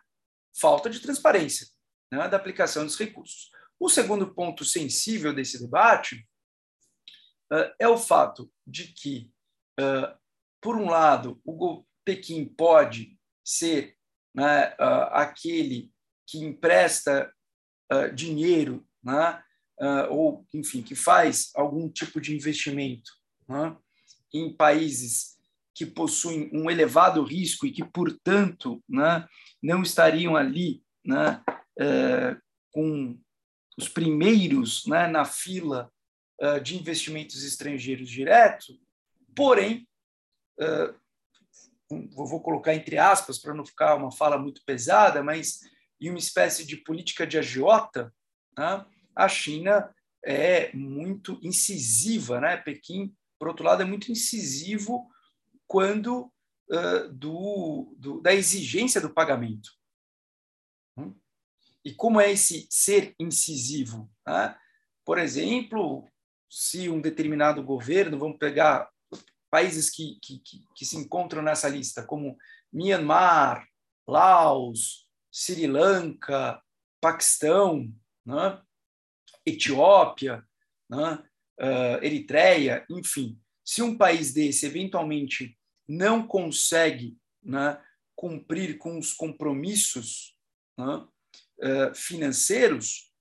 falta 0.60 0.90
de 0.90 1.00
transparência 1.00 1.68
né, 2.12 2.28
da 2.28 2.38
aplicação 2.38 2.84
dos 2.84 2.98
recursos. 2.98 3.50
O 3.80 3.90
segundo 3.90 4.34
ponto 4.34 4.66
sensível 4.66 5.34
desse 5.34 5.62
debate 5.62 6.28
uh, 7.52 7.72
é 7.80 7.88
o 7.88 7.98
fato 7.98 8.52
de 8.66 8.88
que, 8.94 9.32
por 10.62 10.78
um 10.78 10.90
lado, 10.90 11.42
o 11.44 11.86
Pequim 12.06 12.46
pode 12.46 13.20
ser 13.44 13.98
né, 14.34 14.74
aquele 15.12 15.92
que 16.26 16.40
empresta 16.40 17.32
dinheiro, 18.14 18.88
né, 19.04 19.45
ou, 20.10 20.46
enfim, 20.54 20.82
que 20.82 20.96
faz 20.96 21.52
algum 21.56 21.90
tipo 21.90 22.22
de 22.22 22.34
investimento 22.34 23.12
né, 23.48 23.76
em 24.34 24.54
países 24.56 25.36
que 25.74 25.86
possuem 25.86 26.50
um 26.54 26.72
elevado 26.72 27.22
risco 27.24 27.66
e 27.66 27.72
que, 27.72 27.84
portanto, 27.84 28.82
né, 28.88 29.28
não 29.62 29.84
estariam 29.84 30.36
ali 30.36 30.82
né, 31.06 31.44
com 32.72 33.20
os 33.78 33.90
primeiros 33.90 34.86
né, 34.86 35.08
na 35.08 35.26
fila 35.26 35.92
uh, 36.42 36.60
de 36.62 36.78
investimentos 36.78 37.44
estrangeiros 37.44 38.10
diretos, 38.10 38.80
porém, 39.36 39.88
uh, 40.60 40.96
vou 42.16 42.42
colocar 42.42 42.74
entre 42.74 42.98
aspas 42.98 43.38
para 43.38 43.54
não 43.54 43.66
ficar 43.66 43.96
uma 43.96 44.12
fala 44.12 44.38
muito 44.38 44.62
pesada, 44.66 45.22
mas 45.22 45.60
em 46.00 46.10
uma 46.10 46.20
espécie 46.20 46.66
de 46.66 46.78
política 46.78 47.28
de 47.28 47.38
agiota, 47.38 48.14
né, 48.58 48.86
a 49.16 49.28
China 49.28 49.94
é 50.24 50.74
muito 50.74 51.40
incisiva, 51.42 52.42
né? 52.42 52.58
Pequim, 52.58 53.16
por 53.40 53.48
outro 53.48 53.64
lado, 53.64 53.84
é 53.84 53.86
muito 53.86 54.12
incisivo 54.12 55.10
quando 55.68 56.32
uh, 56.70 57.10
do, 57.14 57.96
do, 57.98 58.22
da 58.22 58.34
exigência 58.34 59.00
do 59.00 59.14
pagamento. 59.14 59.70
Hum? 60.98 61.16
E 61.84 61.94
como 61.94 62.20
é 62.20 62.32
esse 62.32 62.68
ser 62.70 63.14
incisivo? 63.20 64.10
Né? 64.26 64.58
Por 65.06 65.20
exemplo, 65.20 66.10
se 66.50 66.90
um 66.90 67.00
determinado 67.00 67.64
governo, 67.64 68.18
vamos 68.18 68.38
pegar 68.38 68.90
países 69.52 69.90
que, 69.90 70.18
que, 70.22 70.42
que, 70.76 70.86
se 70.86 70.98
encontram 70.98 71.42
nessa 71.42 71.70
lista, 71.70 72.04
como 72.04 72.38
Myanmar, 72.74 73.66
Laos, 74.08 75.08
Sri 75.32 75.68
Lanka, 75.68 76.62
Paquistão, 77.00 77.94
né? 78.26 78.62
Etiópia, 79.46 80.44
né? 80.90 81.24
uh, 81.60 82.04
Eritreia, 82.04 82.86
enfim. 82.90 83.40
Se 83.64 83.82
um 83.82 83.98
país 83.98 84.34
desse 84.34 84.66
eventualmente 84.66 85.58
não 85.88 86.26
consegue 86.28 87.18
né, 87.44 87.80
cumprir 88.16 88.78
com 88.78 88.98
os 88.98 89.14
compromissos 89.14 90.36
né, 90.78 91.06
eh, 91.62 91.94
financeiros, 91.94 93.12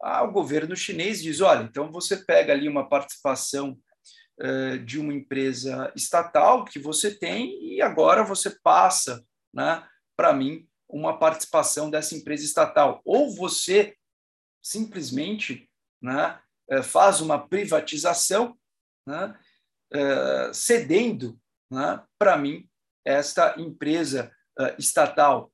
o 0.00 0.30
governo 0.30 0.76
chinês 0.76 1.22
diz: 1.22 1.40
olha, 1.40 1.62
então 1.62 1.90
você 1.90 2.16
pega 2.24 2.52
ali 2.52 2.68
uma 2.68 2.88
participação 2.88 3.78
eh, 4.40 4.78
de 4.78 4.98
uma 4.98 5.12
empresa 5.14 5.92
estatal 5.94 6.64
que 6.64 6.78
você 6.78 7.14
tem 7.14 7.74
e 7.74 7.80
agora 7.80 8.24
você 8.24 8.50
passa 8.50 9.24
né, 9.52 9.86
para 10.16 10.32
mim 10.32 10.66
uma 10.88 11.18
participação 11.18 11.90
dessa 11.90 12.14
empresa 12.14 12.44
estatal. 12.44 13.00
Ou 13.04 13.34
você 13.34 13.96
simplesmente 14.62 15.70
né, 16.04 16.38
eh, 16.68 16.82
faz 16.82 17.22
uma 17.22 17.48
privatização, 17.48 18.58
né, 19.06 19.38
cedendo 20.52 21.38
né, 21.70 22.02
para 22.18 22.36
mim 22.36 22.68
esta 23.06 23.54
empresa 23.60 24.34
estatal. 24.76 25.52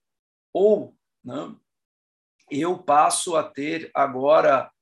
Ou 0.51 0.97
né, 1.23 1.55
eu 2.51 2.79
passo 2.83 3.37
a 3.37 3.43
ter 3.43 3.91
agora 3.95 4.73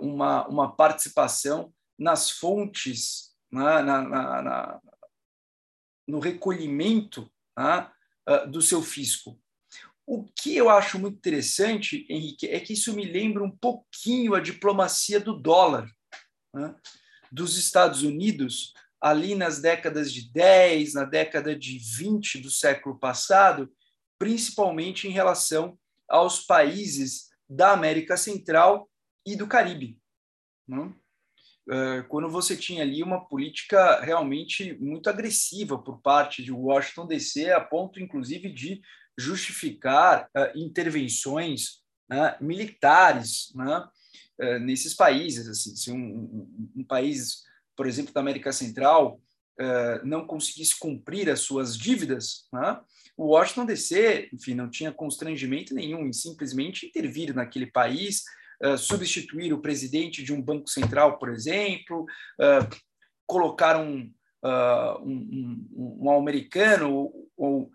uma, 0.00 0.46
uma 0.46 0.76
participação 0.76 1.74
nas 1.98 2.30
fontes, 2.30 3.34
né, 3.50 3.82
na, 3.82 4.02
na, 4.02 4.42
na, 4.42 4.80
no 6.06 6.20
recolhimento 6.20 7.28
né, 7.58 7.90
do 8.48 8.62
seu 8.62 8.82
fisco. 8.82 9.36
O 10.06 10.24
que 10.24 10.56
eu 10.56 10.70
acho 10.70 11.00
muito 11.00 11.16
interessante, 11.16 12.06
Henrique, 12.08 12.46
é 12.46 12.60
que 12.60 12.74
isso 12.74 12.94
me 12.94 13.04
lembra 13.04 13.42
um 13.42 13.50
pouquinho 13.50 14.34
a 14.34 14.40
diplomacia 14.40 15.18
do 15.18 15.34
dólar 15.34 15.90
né, 16.54 16.74
dos 17.30 17.58
Estados 17.58 18.02
Unidos, 18.02 18.72
ali 19.00 19.34
nas 19.34 19.60
décadas 19.60 20.12
de 20.12 20.30
10, 20.30 20.94
na 20.94 21.04
década 21.04 21.58
de 21.58 21.78
20 21.78 22.38
do 22.38 22.50
século 22.50 22.98
passado, 22.98 23.70
principalmente 24.18 25.08
em 25.08 25.10
relação 25.10 25.76
aos 26.08 26.40
países 26.40 27.28
da 27.48 27.72
América 27.72 28.16
Central 28.16 28.88
e 29.26 29.34
do 29.34 29.46
Caribe. 29.46 29.98
Né? 30.68 30.94
É, 31.68 32.02
quando 32.02 32.28
você 32.28 32.56
tinha 32.56 32.82
ali 32.82 33.02
uma 33.02 33.26
política 33.26 34.00
realmente 34.00 34.74
muito 34.78 35.10
agressiva 35.10 35.76
por 35.76 36.00
parte 36.00 36.42
de 36.44 36.52
Washington 36.52 37.06
DC, 37.06 37.50
a 37.50 37.60
ponto, 37.60 38.00
inclusive, 38.00 38.52
de 38.52 38.80
justificar 39.18 40.28
uh, 40.36 40.58
intervenções 40.58 41.80
né, 42.08 42.36
militares 42.40 43.52
né, 43.54 43.88
uh, 44.40 44.58
nesses 44.60 44.94
países. 44.94 45.48
Assim, 45.48 45.74
se 45.74 45.90
um, 45.90 45.96
um, 45.96 46.70
um, 46.76 46.84
país, 46.84 47.42
por 47.74 47.86
exemplo, 47.86 48.12
da 48.12 48.20
América 48.20 48.52
Central, 48.52 49.20
uh, 49.60 50.04
não 50.06 50.26
conseguisse 50.26 50.78
cumprir 50.78 51.30
as 51.30 51.40
suas 51.40 51.76
dívidas, 51.76 52.46
né, 52.52 52.80
o 53.16 53.28
Washington 53.28 53.64
DC, 53.64 54.28
enfim, 54.32 54.54
não 54.54 54.68
tinha 54.68 54.92
constrangimento 54.92 55.74
nenhum 55.74 56.06
em 56.06 56.12
simplesmente 56.12 56.86
intervir 56.86 57.34
naquele 57.34 57.66
país, 57.66 58.22
substituir 58.78 59.54
o 59.54 59.60
presidente 59.60 60.22
de 60.22 60.34
um 60.34 60.42
banco 60.42 60.68
central, 60.68 61.18
por 61.18 61.30
exemplo, 61.30 62.04
colocar 63.26 63.80
um, 63.80 64.12
um, 64.44 65.66
um, 65.74 65.98
um, 66.02 66.10
americano 66.10 67.10
ou 67.38 67.70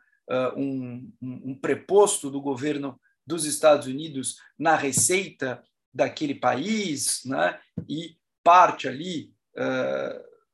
um, 0.56 1.12
um 1.22 1.56
preposto 1.56 2.30
do 2.30 2.42
governo 2.42 3.00
dos 3.26 3.46
Estados 3.46 3.88
Unidos 3.88 4.38
na 4.58 4.76
receita 4.76 5.64
daquele 5.94 6.36
país, 6.36 7.22
né? 7.26 7.60
e 7.88 8.18
parte 8.44 8.88
ali 8.88 9.34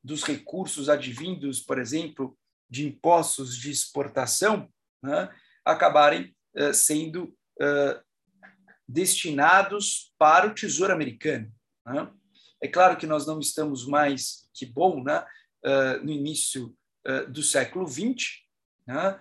dos 0.02 0.24
recursos 0.24 0.88
advindos, 0.88 1.60
por 1.60 1.78
exemplo, 1.78 2.36
de 2.68 2.86
impostos 2.86 3.56
de 3.56 3.70
exportação, 3.70 4.68
né, 5.02 5.28
acabarem 5.64 6.34
uh, 6.56 6.74
sendo 6.74 7.24
uh, 7.60 8.00
destinados 8.86 10.12
para 10.18 10.46
o 10.46 10.54
Tesouro 10.54 10.92
Americano. 10.92 11.52
Né? 11.86 12.10
É 12.62 12.68
claro 12.68 12.96
que 12.96 13.06
nós 13.06 13.26
não 13.26 13.40
estamos 13.40 13.86
mais, 13.86 14.48
que 14.52 14.66
bom, 14.66 15.02
né, 15.02 15.24
uh, 15.64 16.04
no 16.04 16.10
início 16.10 16.74
do 17.30 17.42
século 17.42 17.86
XX, 17.88 18.42
né? 18.86 19.18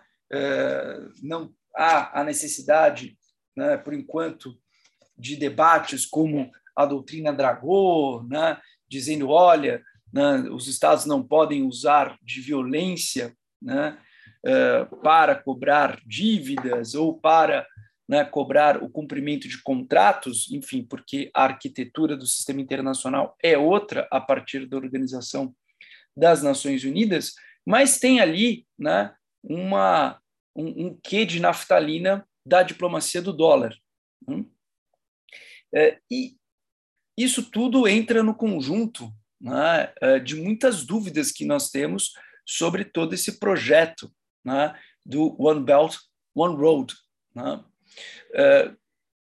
Não 1.21 1.53
há 1.75 2.21
a 2.21 2.23
necessidade, 2.23 3.17
né, 3.55 3.77
por 3.77 3.93
enquanto, 3.93 4.57
de 5.17 5.35
debates 5.35 6.05
como 6.05 6.51
a 6.75 6.85
doutrina 6.85 7.33
Dragô, 7.33 8.23
né, 8.29 8.59
dizendo, 8.87 9.29
olha, 9.29 9.81
né, 10.13 10.49
os 10.51 10.67
estados 10.67 11.05
não 11.05 11.23
podem 11.23 11.63
usar 11.63 12.17
de 12.21 12.41
violência 12.41 13.35
né, 13.61 13.97
eh, 14.45 14.85
para 15.03 15.35
cobrar 15.35 15.99
dívidas 16.05 16.93
ou 16.93 17.19
para 17.19 17.67
né, 18.07 18.23
cobrar 18.23 18.81
o 18.81 18.89
cumprimento 18.89 19.47
de 19.47 19.61
contratos, 19.61 20.49
enfim, 20.51 20.83
porque 20.83 21.29
a 21.33 21.43
arquitetura 21.43 22.15
do 22.15 22.25
sistema 22.25 22.61
internacional 22.61 23.35
é 23.43 23.57
outra 23.57 24.07
a 24.11 24.21
partir 24.21 24.65
da 24.65 24.77
Organização 24.77 25.53
das 26.15 26.41
Nações 26.41 26.83
Unidas, 26.83 27.33
mas 27.65 27.99
tem 27.99 28.19
ali 28.19 28.65
né, 28.79 29.13
uma, 29.43 30.21
um, 30.55 30.87
um 30.87 30.99
quê 31.01 31.25
de 31.25 31.39
naftalina 31.39 32.27
da 32.45 32.63
diplomacia 32.63 33.21
do 33.21 33.33
dólar. 33.33 33.75
Né? 34.27 34.45
É, 35.73 35.99
e 36.09 36.35
isso 37.17 37.49
tudo 37.49 37.87
entra 37.87 38.23
no 38.23 38.35
conjunto 38.35 39.11
né, 39.39 39.93
é, 40.01 40.19
de 40.19 40.35
muitas 40.35 40.85
dúvidas 40.85 41.31
que 41.31 41.45
nós 41.45 41.69
temos 41.69 42.13
sobre 42.45 42.85
todo 42.85 43.13
esse 43.13 43.39
projeto 43.39 44.11
né, 44.43 44.73
do 45.05 45.35
One 45.41 45.63
Belt, 45.63 45.97
One 46.33 46.55
Road. 46.55 46.93
Né? 47.35 47.63
É, 48.33 48.73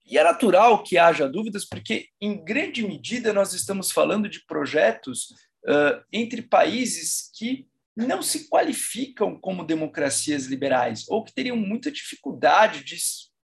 e 0.05 0.17
é 0.17 0.23
natural 0.23 0.83
que 0.83 0.97
haja 0.97 1.27
dúvidas, 1.27 1.65
porque, 1.65 2.09
em 2.21 2.43
grande 2.43 2.85
medida, 2.85 3.33
nós 3.33 3.53
estamos 3.53 3.91
falando 3.91 4.29
de 4.29 4.45
projetos 4.45 5.31
uh, 5.65 6.03
entre 6.13 6.43
países 6.43 7.31
que 7.35 7.67
não 7.95 8.21
se 8.21 8.49
qualificam 8.49 9.39
como 9.39 9.65
democracias 9.65 10.45
liberais, 10.45 11.05
ou 11.07 11.23
que 11.23 11.33
teriam 11.33 11.55
muita 11.55 11.91
dificuldade 11.91 12.83
de 12.83 12.97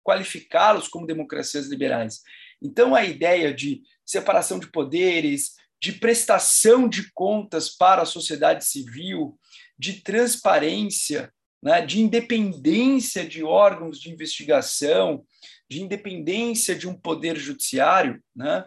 qualificá-los 0.03 0.87
como 0.87 1.07
democracias 1.07 1.67
liberais. 1.67 2.21
Então, 2.61 2.93
a 2.93 3.03
ideia 3.05 3.53
de 3.53 3.81
separação 4.05 4.59
de 4.59 4.67
poderes, 4.67 5.55
de 5.81 5.93
prestação 5.93 6.87
de 6.87 7.11
contas 7.13 7.69
para 7.69 8.01
a 8.01 8.05
sociedade 8.05 8.65
civil, 8.65 9.39
de 9.79 10.01
transparência, 10.01 11.31
né, 11.63 11.83
de 11.83 11.99
independência 12.01 13.25
de 13.25 13.43
órgãos 13.43 13.99
de 13.99 14.11
investigação, 14.11 15.23
de 15.69 15.81
independência 15.81 16.75
de 16.75 16.87
um 16.87 16.93
poder 16.93 17.37
judiciário, 17.37 18.21
né, 18.35 18.65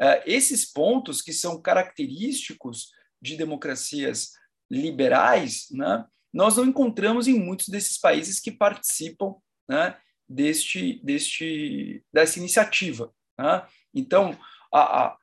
uh, 0.00 0.22
esses 0.24 0.70
pontos 0.70 1.20
que 1.20 1.32
são 1.32 1.60
característicos 1.60 2.90
de 3.20 3.36
democracias 3.36 4.32
liberais, 4.74 5.66
né, 5.70 6.04
nós 6.32 6.56
não 6.56 6.64
encontramos 6.64 7.28
em 7.28 7.38
muitos 7.38 7.68
desses 7.68 7.96
países 7.96 8.40
que 8.40 8.50
participam 8.50 9.36
né, 9.68 9.96
deste, 10.28 11.00
deste, 11.04 12.02
dessa 12.12 12.40
iniciativa. 12.40 13.12
Né? 13.38 13.64
Então, 13.94 14.36
a, 14.72 15.04
a, 15.04 15.16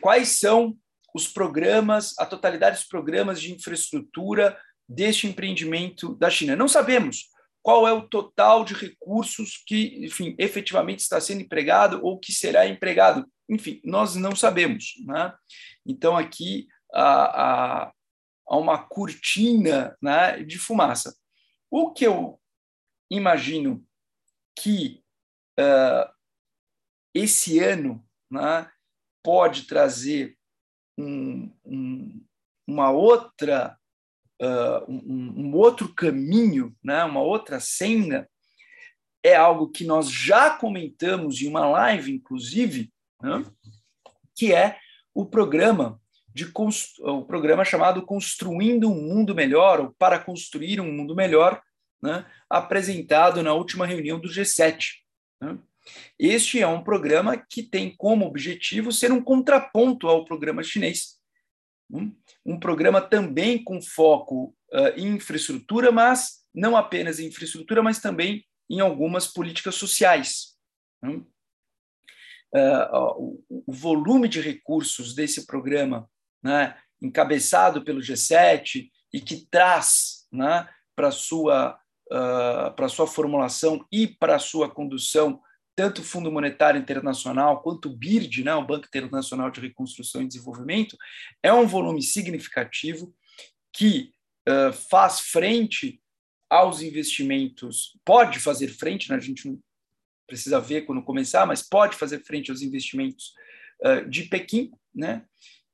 quais 0.00 0.38
são 0.38 0.76
os 1.14 1.26
programas, 1.26 2.12
a 2.18 2.26
totalidade 2.26 2.76
dos 2.76 2.86
programas 2.86 3.40
de 3.40 3.52
infraestrutura 3.52 4.58
deste 4.86 5.26
empreendimento 5.26 6.14
da 6.16 6.28
China? 6.28 6.54
Não 6.54 6.68
sabemos 6.68 7.30
qual 7.62 7.88
é 7.88 7.92
o 7.94 8.06
total 8.06 8.62
de 8.66 8.74
recursos 8.74 9.62
que, 9.66 10.04
enfim, 10.04 10.36
efetivamente 10.38 10.98
está 10.98 11.18
sendo 11.18 11.40
empregado 11.40 12.00
ou 12.02 12.18
que 12.18 12.32
será 12.32 12.66
empregado. 12.66 13.26
Enfim, 13.48 13.80
nós 13.82 14.14
não 14.14 14.36
sabemos. 14.36 14.92
Né? 15.06 15.32
Então, 15.86 16.14
aqui 16.14 16.66
há, 16.92 17.90
há 18.46 18.56
uma 18.56 18.78
cortina 18.78 19.96
né, 20.00 20.42
de 20.42 20.58
fumaça. 20.58 21.16
O 21.70 21.92
que 21.92 22.06
eu 22.06 22.40
imagino 23.10 23.84
que 24.58 25.02
uh, 25.58 26.12
esse 27.14 27.58
ano 27.58 28.04
né, 28.30 28.70
pode 29.22 29.66
trazer 29.66 30.36
um, 30.96 31.52
um, 31.64 32.24
uma 32.66 32.90
outra 32.90 33.78
uh, 34.40 34.90
um, 34.90 35.46
um, 35.46 35.54
outro 35.54 35.92
caminho, 35.94 36.76
né, 36.82 37.04
uma 37.04 37.20
outra 37.20 37.60
cena, 37.60 38.28
é 39.22 39.34
algo 39.34 39.70
que 39.70 39.84
nós 39.84 40.10
já 40.10 40.56
comentamos 40.56 41.40
em 41.40 41.48
uma 41.48 41.66
live, 41.66 42.12
inclusive, 42.12 42.92
né, 43.22 43.44
que 44.34 44.52
é 44.52 44.78
o 45.14 45.24
programa 45.24 46.00
de 46.34 46.50
o 47.00 47.24
programa 47.24 47.64
chamado 47.64 48.04
Construindo 48.04 48.90
um 48.90 49.00
Mundo 49.00 49.34
Melhor 49.34 49.80
ou 49.80 49.94
para 49.96 50.18
construir 50.18 50.80
um 50.80 50.92
mundo 50.92 51.14
melhor, 51.14 51.62
né, 52.02 52.26
apresentado 52.50 53.40
na 53.40 53.54
última 53.54 53.86
reunião 53.86 54.18
do 54.18 54.28
G7. 54.28 54.94
Né. 55.40 55.56
Este 56.18 56.60
é 56.60 56.66
um 56.66 56.82
programa 56.82 57.36
que 57.36 57.62
tem 57.62 57.94
como 57.96 58.26
objetivo 58.26 58.90
ser 58.90 59.12
um 59.12 59.22
contraponto 59.22 60.08
ao 60.08 60.24
programa 60.24 60.62
chinês. 60.62 61.20
Um 62.44 62.58
programa 62.58 63.00
também 63.00 63.62
com 63.62 63.80
foco 63.80 64.56
uh, 64.72 64.88
em 64.96 65.14
infraestrutura, 65.14 65.92
mas 65.92 66.44
não 66.52 66.76
apenas 66.76 67.20
em 67.20 67.26
infraestrutura, 67.26 67.82
mas 67.82 68.00
também 68.00 68.44
em 68.68 68.80
algumas 68.80 69.28
políticas 69.28 69.76
sociais. 69.76 70.56
Uh, 71.04 71.22
o 73.48 73.72
volume 73.72 74.26
de 74.28 74.40
recursos 74.40 75.14
desse 75.14 75.46
programa, 75.46 76.08
né, 76.44 76.76
encabeçado 77.00 77.82
pelo 77.82 78.00
G7 78.00 78.90
e 79.12 79.20
que 79.20 79.46
traz 79.50 80.26
né, 80.30 80.68
para 80.94 81.10
sua 81.10 81.78
uh, 82.12 82.74
para 82.76 82.88
sua 82.88 83.06
formulação 83.06 83.84
e 83.90 84.06
para 84.06 84.38
sua 84.38 84.70
condução 84.70 85.40
tanto 85.76 86.02
o 86.02 86.04
Fundo 86.04 86.30
Monetário 86.30 86.80
Internacional 86.80 87.60
quanto 87.62 87.88
o 87.88 87.96
BIRD, 87.96 88.44
né, 88.44 88.54
o 88.54 88.64
Banco 88.64 88.86
Internacional 88.86 89.50
de 89.50 89.60
Reconstrução 89.60 90.22
e 90.22 90.28
Desenvolvimento, 90.28 90.96
é 91.42 91.52
um 91.52 91.66
volume 91.66 92.00
significativo 92.00 93.12
que 93.72 94.12
uh, 94.48 94.72
faz 94.72 95.20
frente 95.20 96.00
aos 96.48 96.80
investimentos, 96.80 97.98
pode 98.04 98.38
fazer 98.38 98.68
frente, 98.68 99.10
né, 99.10 99.16
a 99.16 99.20
gente 99.20 99.48
não 99.48 99.58
precisa 100.28 100.60
ver 100.60 100.82
quando 100.82 101.02
começar, 101.02 101.44
mas 101.44 101.62
pode 101.62 101.96
fazer 101.96 102.20
frente 102.20 102.50
aos 102.50 102.62
investimentos 102.62 103.34
uh, 103.84 104.08
de 104.08 104.24
Pequim, 104.24 104.70
né, 104.94 105.24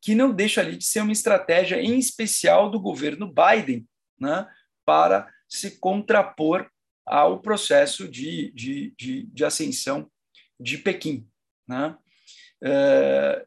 que 0.01 0.15
não 0.15 0.33
deixa 0.33 0.61
ali 0.61 0.77
de 0.77 0.85
ser 0.85 1.01
uma 1.01 1.13
estratégia, 1.13 1.81
em 1.81 1.99
especial 1.99 2.71
do 2.71 2.81
governo 2.81 3.33
Biden, 3.33 3.87
né, 4.19 4.47
para 4.85 5.31
se 5.49 5.79
contrapor 5.79 6.71
ao 7.07 7.41
processo 7.41 8.09
de, 8.09 8.53
de, 8.53 8.95
de, 8.97 9.23
de 9.25 9.45
ascensão 9.45 10.11
de 10.59 10.79
Pequim. 10.79 11.29
Né? 11.67 11.97
Uh, 12.63 13.47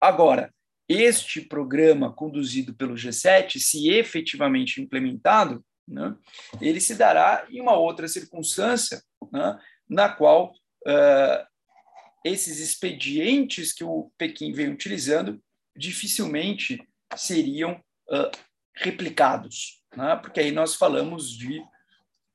agora, 0.00 0.52
este 0.88 1.40
programa 1.40 2.12
conduzido 2.12 2.74
pelo 2.74 2.94
G7, 2.94 3.58
se 3.58 3.88
efetivamente 3.88 4.80
implementado, 4.80 5.64
né, 5.88 6.14
ele 6.60 6.80
se 6.80 6.94
dará 6.94 7.46
em 7.50 7.60
uma 7.60 7.76
outra 7.76 8.06
circunstância, 8.06 9.02
né, 9.32 9.58
na 9.88 10.08
qual 10.08 10.52
uh, 10.86 11.46
esses 12.24 12.60
expedientes 12.60 13.72
que 13.72 13.84
o 13.84 14.12
Pequim 14.16 14.52
vem 14.52 14.70
utilizando 14.70 15.42
dificilmente 15.76 16.86
seriam 17.16 17.82
uh, 18.10 18.30
replicados, 18.76 19.82
né, 19.96 20.16
porque 20.16 20.40
aí 20.40 20.50
nós 20.50 20.74
falamos 20.74 21.30
de 21.30 21.62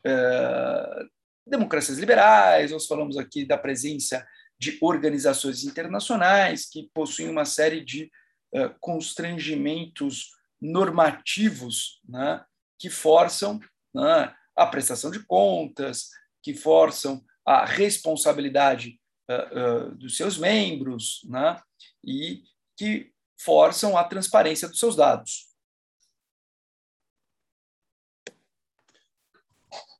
eh, 0.06 1.06
democracias 1.46 1.98
liberais, 1.98 2.72
nós 2.72 2.86
falamos 2.86 3.18
aqui 3.18 3.46
da 3.46 3.58
presença 3.58 4.26
de 4.60 4.78
organizações 4.82 5.64
internacionais 5.64 6.70
que 6.70 6.90
possuem 6.94 7.30
uma 7.30 7.46
série 7.46 7.84
de 7.84 8.12
uh, 8.54 8.74
constrangimentos 8.80 10.32
normativos 10.60 12.02
né, 12.08 12.44
que 12.80 12.90
forçam 12.90 13.60
né, 13.94 14.34
a 14.56 14.66
prestação 14.66 15.12
de 15.12 15.20
contas, 15.26 16.10
que 16.42 16.56
forçam 16.56 17.24
a 17.46 17.66
responsabilidade 17.66 19.00
uh, 19.30 19.90
uh, 19.90 19.96
dos 19.96 20.18
seus 20.18 20.38
membros 20.38 21.22
né, 21.26 21.62
e 22.04 22.44
que 22.76 23.12
forçam 23.38 23.98
a 23.98 24.04
transparência 24.04 24.68
dos 24.68 24.80
seus 24.80 24.96
dados. 24.96 25.48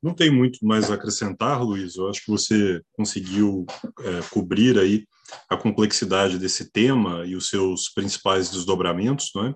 Não 0.02 0.14
tem 0.14 0.30
muito 0.30 0.64
mais 0.64 0.90
a 0.90 0.94
acrescentar, 0.94 1.62
Luiz. 1.62 1.96
Eu 1.96 2.08
acho 2.08 2.24
que 2.24 2.30
você 2.30 2.80
conseguiu 2.92 3.66
é, 4.00 4.20
cobrir 4.30 4.78
aí 4.78 5.04
a 5.48 5.56
complexidade 5.56 6.38
desse 6.38 6.70
tema 6.70 7.26
e 7.26 7.34
os 7.34 7.48
seus 7.48 7.88
principais 7.88 8.50
desdobramentos. 8.50 9.30
Não 9.34 9.46
é? 9.46 9.54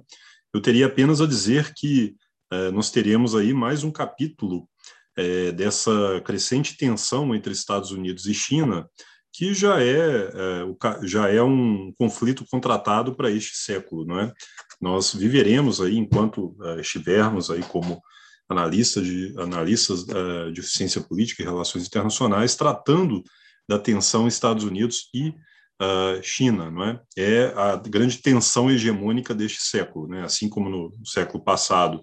Eu 0.53 0.61
teria 0.61 0.87
apenas 0.87 1.21
a 1.21 1.27
dizer 1.27 1.73
que 1.75 2.17
é, 2.51 2.71
nós 2.73 2.91
teremos 2.91 3.37
aí 3.37 3.55
mais 3.55 3.85
um 3.85 3.91
capítulo 3.91 4.69
é, 5.17 5.53
dessa 5.53 6.21
crescente 6.25 6.77
tensão 6.77 7.35
entre 7.35 7.53
Estados 7.53 7.93
Unidos 7.93 8.27
e 8.27 8.35
China, 8.35 8.89
que 9.33 9.55
já 9.55 9.83
é, 9.83 10.31
é 10.35 11.07
já 11.07 11.29
é 11.29 11.43
um 11.43 11.93
conflito 11.99 12.45
contratado 12.51 13.15
para 13.15 13.31
este 13.31 13.57
século, 13.57 14.05
não 14.05 14.21
é? 14.21 14.33
Nós 14.81 15.15
viveremos 15.15 15.81
aí 15.81 15.97
enquanto 15.97 16.57
é, 16.63 16.81
estivermos 16.81 17.51
aí 17.51 17.63
como 17.63 18.03
analista 18.49 19.01
de, 19.01 19.35
analistas 19.39 20.03
uh, 20.03 20.53
de 20.53 20.63
ciência 20.63 21.01
política 21.01 21.43
e 21.43 21.47
relações 21.47 21.87
internacionais, 21.87 22.55
tratando 22.55 23.23
da 23.67 23.79
tensão 23.79 24.29
Estados 24.29 24.65
Unidos 24.65 25.09
e 25.15 25.35
China, 26.23 26.71
não 26.71 26.85
é? 26.85 27.01
É 27.17 27.45
a 27.57 27.77
grande 27.77 28.19
tensão 28.19 28.71
hegemônica 28.71 29.35
deste 29.35 29.63
século, 29.63 30.07
né? 30.07 30.23
Assim 30.23 30.49
como 30.49 30.69
no 30.69 30.93
século 31.05 31.43
passado 31.43 32.01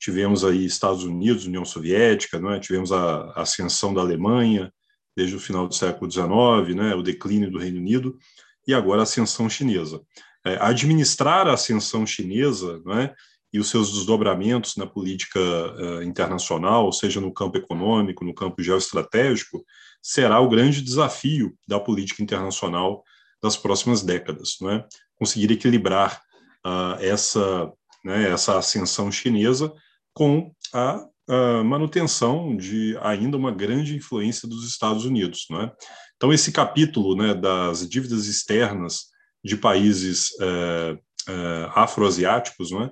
tivemos 0.00 0.44
aí 0.44 0.64
Estados 0.64 1.04
Unidos, 1.04 1.46
União 1.46 1.64
Soviética, 1.64 2.40
não 2.40 2.50
é? 2.50 2.58
Tivemos 2.58 2.90
a 2.90 3.32
ascensão 3.36 3.94
da 3.94 4.00
Alemanha 4.00 4.72
desde 5.16 5.36
o 5.36 5.40
final 5.40 5.66
do 5.66 5.74
século 5.74 6.10
XIX, 6.10 6.76
né? 6.76 6.94
O 6.94 7.02
declínio 7.02 7.50
do 7.50 7.58
Reino 7.58 7.78
Unido 7.78 8.18
e 8.66 8.74
agora 8.74 9.00
a 9.00 9.02
ascensão 9.02 9.48
chinesa. 9.48 10.00
É, 10.44 10.56
administrar 10.60 11.46
a 11.46 11.54
ascensão 11.54 12.06
chinesa, 12.06 12.80
não 12.84 12.98
é? 12.98 13.14
e 13.52 13.58
os 13.58 13.68
seus 13.68 13.92
desdobramentos 13.92 14.76
na 14.76 14.86
política 14.86 15.40
uh, 15.40 16.02
internacional, 16.02 16.92
seja 16.92 17.20
no 17.20 17.32
campo 17.32 17.58
econômico, 17.58 18.24
no 18.24 18.34
campo 18.34 18.62
geoestratégico, 18.62 19.64
será 20.00 20.38
o 20.40 20.48
grande 20.48 20.80
desafio 20.80 21.52
da 21.66 21.80
política 21.80 22.22
internacional 22.22 23.02
das 23.42 23.56
próximas 23.56 24.02
décadas, 24.02 24.56
não 24.60 24.70
é? 24.70 24.86
Conseguir 25.16 25.50
equilibrar 25.50 26.22
uh, 26.64 27.00
essa, 27.00 27.72
né, 28.04 28.30
essa 28.30 28.56
ascensão 28.56 29.10
chinesa 29.10 29.72
com 30.14 30.52
a, 30.72 31.04
a, 31.30 31.64
manutenção 31.64 32.56
de 32.56 32.98
ainda 33.00 33.36
uma 33.36 33.52
grande 33.52 33.94
influência 33.96 34.48
dos 34.48 34.66
Estados 34.66 35.04
Unidos, 35.04 35.46
não 35.48 35.62
é? 35.62 35.72
Então 36.16 36.32
esse 36.32 36.52
capítulo, 36.52 37.16
né, 37.16 37.34
das 37.34 37.88
dívidas 37.88 38.26
externas 38.26 39.06
de 39.42 39.56
países 39.56 40.30
uh, 40.32 40.94
uh, 41.30 41.70
afroasiáticos, 41.74 42.70
não 42.70 42.82
é? 42.82 42.90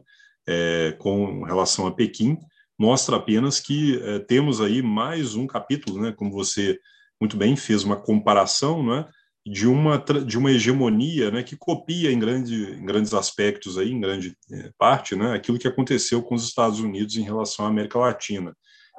é, 0.49 0.93
com 0.99 1.43
relação 1.43 1.87
a 1.87 1.93
Pequim, 1.93 2.39
mostra 2.79 3.17
apenas 3.17 3.61
que 3.61 4.01
temos 4.27 4.63
aí 4.63 4.81
mais 4.81 5.35
um 5.35 5.47
capítulo, 5.47 6.01
né, 6.01 6.13
como 6.13 6.31
você 6.31 6.79
muito 7.21 7.37
bem 7.37 7.55
fez 7.55 7.83
uma 7.83 7.97
comparação, 7.97 8.83
né, 8.83 9.05
de 9.49 9.67
uma 9.67 9.99
de 9.99 10.39
uma 10.39 10.51
hegemonia, 10.51 11.31
né, 11.31 11.43
que 11.43 11.57
copia 11.57 12.13
em, 12.13 12.19
grande, 12.19 12.73
em 12.73 12.85
grandes 12.85 13.15
aspectos 13.15 13.79
aí, 13.79 13.91
em 13.91 14.01
grande 14.01 14.37
é, 14.53 14.71
parte, 14.79 15.17
né, 15.17 15.35
aquilo 15.35 15.59
que 15.59 15.69
aconteceu 15.69 16.23
com 16.23 16.35
os 16.35 16.45
Estados 16.45 16.81
Unidos 16.81 17.17
em 17.17 17.23
relação 17.23 17.65
à 17.65 17.69
América 17.69 17.99
Latina. 17.99 18.57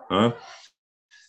Né? 0.09 0.33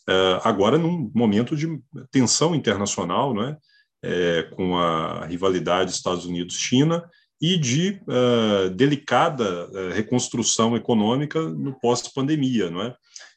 É, 0.09 0.41
agora, 0.43 0.79
num 0.79 1.11
momento 1.15 1.57
de 1.57 1.81
tensão 2.11 2.55
internacional, 2.55 3.35
né, 3.35 3.57
é, 4.03 4.45
com 4.55 4.79
a 4.79 5.27
rivalidade 5.27 5.93
Estados 5.93 6.25
Unidos-China 6.25 7.09
e 7.41 7.57
de 7.57 8.01
uh, 8.03 8.69
delicada 8.71 9.67
uh, 9.71 9.93
reconstrução 9.95 10.77
econômica 10.77 11.41
no 11.41 11.79
pós-pandemia, 11.81 12.71
não 12.71 12.83
é? 12.83 12.95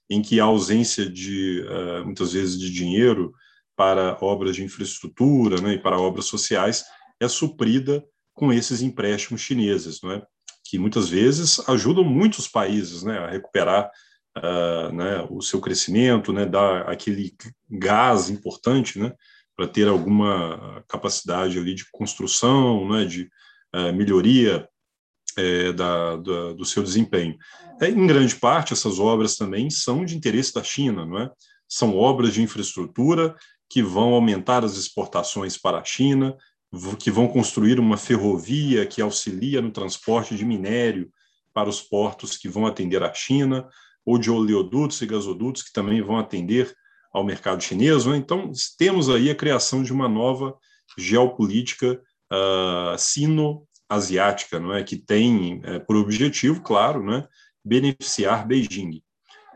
em 0.10 0.22
que 0.22 0.40
a 0.40 0.44
ausência 0.44 1.10
de, 1.10 1.64
muitas 2.04 2.34
vezes, 2.34 2.60
de 2.60 2.70
dinheiro 2.70 3.34
para 3.84 4.18
obras 4.22 4.56
de 4.56 4.64
infraestrutura 4.64 5.62
né, 5.62 5.74
e 5.74 5.78
para 5.78 6.00
obras 6.00 6.26
sociais 6.26 6.86
é 7.20 7.28
suprida 7.28 8.02
com 8.34 8.54
esses 8.54 8.82
empréstimos 8.82 9.42
chineses, 9.42 10.00
não 10.02 10.14
é? 10.14 10.24
que 10.64 10.80
muitas 10.80 11.10
vezes 11.10 11.60
ajudam 11.68 12.06
muitos 12.06 12.48
países 12.48 13.04
né, 13.04 13.20
a 13.20 13.30
recuperar 13.30 13.92
né, 14.94 15.28
o 15.30 15.42
seu 15.42 15.60
crescimento, 15.60 16.32
né, 16.32 16.46
dar 16.46 16.90
aquele 16.90 17.36
gás 17.70 18.30
importante 18.30 18.98
né, 18.98 19.14
para 19.56 19.68
ter 19.68 19.88
alguma 19.88 20.84
capacidade 20.88 21.60
ali 21.60 21.76
de 21.76 21.86
construção, 21.92 22.90
né, 22.90 23.04
de 23.04 23.30
melhoria 23.94 24.68
é, 25.38 25.74
da, 25.74 26.16
da, 26.16 26.54
do 26.54 26.64
seu 26.64 26.82
desempenho. 26.82 27.38
É, 27.82 27.90
em 27.90 28.08
grande 28.08 28.36
parte, 28.36 28.72
essas 28.72 28.98
obras 28.98 29.36
também 29.36 29.70
são 29.70 30.06
de 30.06 30.16
interesse 30.16 30.54
da 30.54 30.64
China, 30.64 31.06
não 31.06 31.20
é? 31.20 31.30
São 31.68 31.98
obras 31.98 32.34
de 32.34 32.42
infraestrutura 32.42 33.36
que 33.74 33.82
vão 33.82 34.14
aumentar 34.14 34.64
as 34.64 34.78
exportações 34.78 35.58
para 35.58 35.80
a 35.80 35.84
China, 35.84 36.38
que 37.00 37.10
vão 37.10 37.28
construir 37.28 37.80
uma 37.80 37.98
ferrovia 37.98 38.86
que 38.86 39.02
auxilia 39.02 39.64
no 39.64 39.72
transporte 39.72 40.36
de 40.36 40.46
minério 40.46 41.12
para 41.52 41.68
os 41.68 41.82
portos 41.82 42.38
que 42.38 42.48
vão 42.48 42.68
atender 42.68 43.02
a 43.02 43.12
China, 43.12 43.68
ou 44.06 44.20
de 44.20 44.30
oleodutos 44.30 45.02
e 45.02 45.08
gasodutos 45.08 45.64
que 45.64 45.74
também 45.74 46.04
vão 46.04 46.20
atender 46.20 46.72
ao 47.12 47.24
mercado 47.24 47.64
chinês. 47.64 48.06
É? 48.06 48.16
Então, 48.16 48.52
temos 48.78 49.10
aí 49.10 49.32
a 49.32 49.36
criação 49.36 49.82
de 49.82 49.92
uma 49.92 50.08
nova 50.08 50.56
geopolítica 50.96 52.00
uh, 52.32 52.96
sino-asiática, 52.96 54.60
não 54.60 54.72
é, 54.72 54.84
que 54.84 54.98
tem 54.98 55.62
é, 55.64 55.80
por 55.80 55.96
objetivo, 55.96 56.62
claro, 56.62 57.04
né, 57.04 57.28
beneficiar 57.66 58.46
Beijing. 58.46 59.02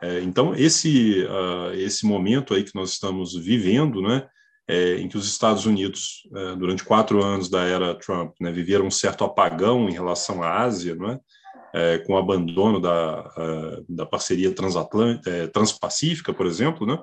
É, 0.02 0.22
então 0.22 0.54
esse 0.56 1.24
uh, 1.24 1.74
esse 1.74 2.06
momento 2.06 2.54
aí 2.54 2.64
que 2.64 2.76
nós 2.76 2.91
estamos 2.91 3.36
vivendo, 3.36 4.02
né, 4.02 4.28
é, 4.68 4.95
em 4.98 5.08
que 5.08 5.18
os 5.18 5.28
Estados 5.28 5.66
Unidos 5.66 6.28
é, 6.36 6.56
durante 6.56 6.84
quatro 6.84 7.24
anos 7.24 7.50
da 7.50 7.64
era 7.64 7.95
Trump, 7.95 8.36
né, 8.39 8.52
viveram 8.52 8.86
um 8.86 8.91
certo 8.91 9.24
apagão 9.24 9.89
em 9.89 9.93
relação 9.93 10.43
à 10.43 10.62
Ásia, 10.62 10.93
não 10.95 11.20
é, 11.74 11.98
com 12.00 12.14
o 12.14 12.18
abandono 12.18 12.80
da, 12.80 13.22
uh, 13.22 13.86
da 13.88 14.06
parceria 14.06 14.52
transatlântica, 14.52 15.30
é, 15.30 15.48
transpacífica, 15.48 16.34
por 16.34 16.45
exemplo, 16.45 16.88
né, 16.88 16.98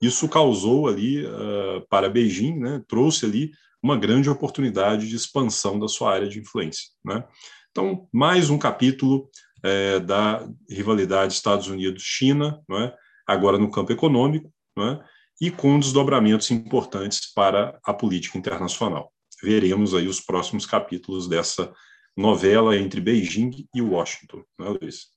isso 0.00 0.28
causou 0.28 0.88
ali 0.88 1.24
uh, 1.24 1.86
para 1.88 2.08
Beijing, 2.08 2.58
né, 2.58 2.82
trouxe 2.86 3.24
ali 3.24 3.50
uma 3.82 3.96
grande 3.96 4.30
oportunidade 4.30 5.08
de 5.08 5.16
expansão 5.16 5.78
da 5.78 5.88
sua 5.88 6.12
área 6.12 6.28
de 6.28 6.38
influência. 6.38 6.88
Né? 7.04 7.24
Então, 7.70 8.06
mais 8.12 8.48
um 8.48 8.58
capítulo 8.58 9.28
é, 9.62 10.00
da 10.00 10.46
rivalidade 10.68 11.34
Estados 11.34 11.68
Unidos-China, 11.68 12.62
é? 12.70 12.94
agora 13.26 13.58
no 13.58 13.70
campo 13.70 13.92
econômico, 13.92 14.52
é? 14.78 15.04
e 15.40 15.50
com 15.50 15.78
desdobramentos 15.78 16.50
importantes 16.50 17.32
para 17.32 17.78
a 17.84 17.94
política 17.94 18.38
internacional. 18.38 19.12
Veremos 19.42 19.94
aí 19.94 20.06
os 20.06 20.20
próximos 20.20 20.66
capítulos 20.66 21.28
dessa 21.28 21.72
novela 22.16 22.76
entre 22.76 23.00
Beijing 23.00 23.68
e 23.74 23.80
Washington, 23.80 24.44
não 24.58 24.66
é, 24.66 24.78
Luiz? 24.80 25.08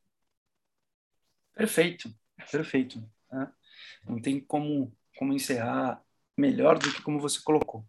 Perfeito, 1.53 2.09
perfeito. 2.51 3.03
Né? 3.31 3.51
Não 4.07 4.21
tem 4.21 4.39
como, 4.39 4.95
como 5.17 5.33
encerrar 5.33 6.01
melhor 6.37 6.77
do 6.77 6.91
que 6.91 7.01
como 7.01 7.19
você 7.19 7.39
colocou. 7.41 7.85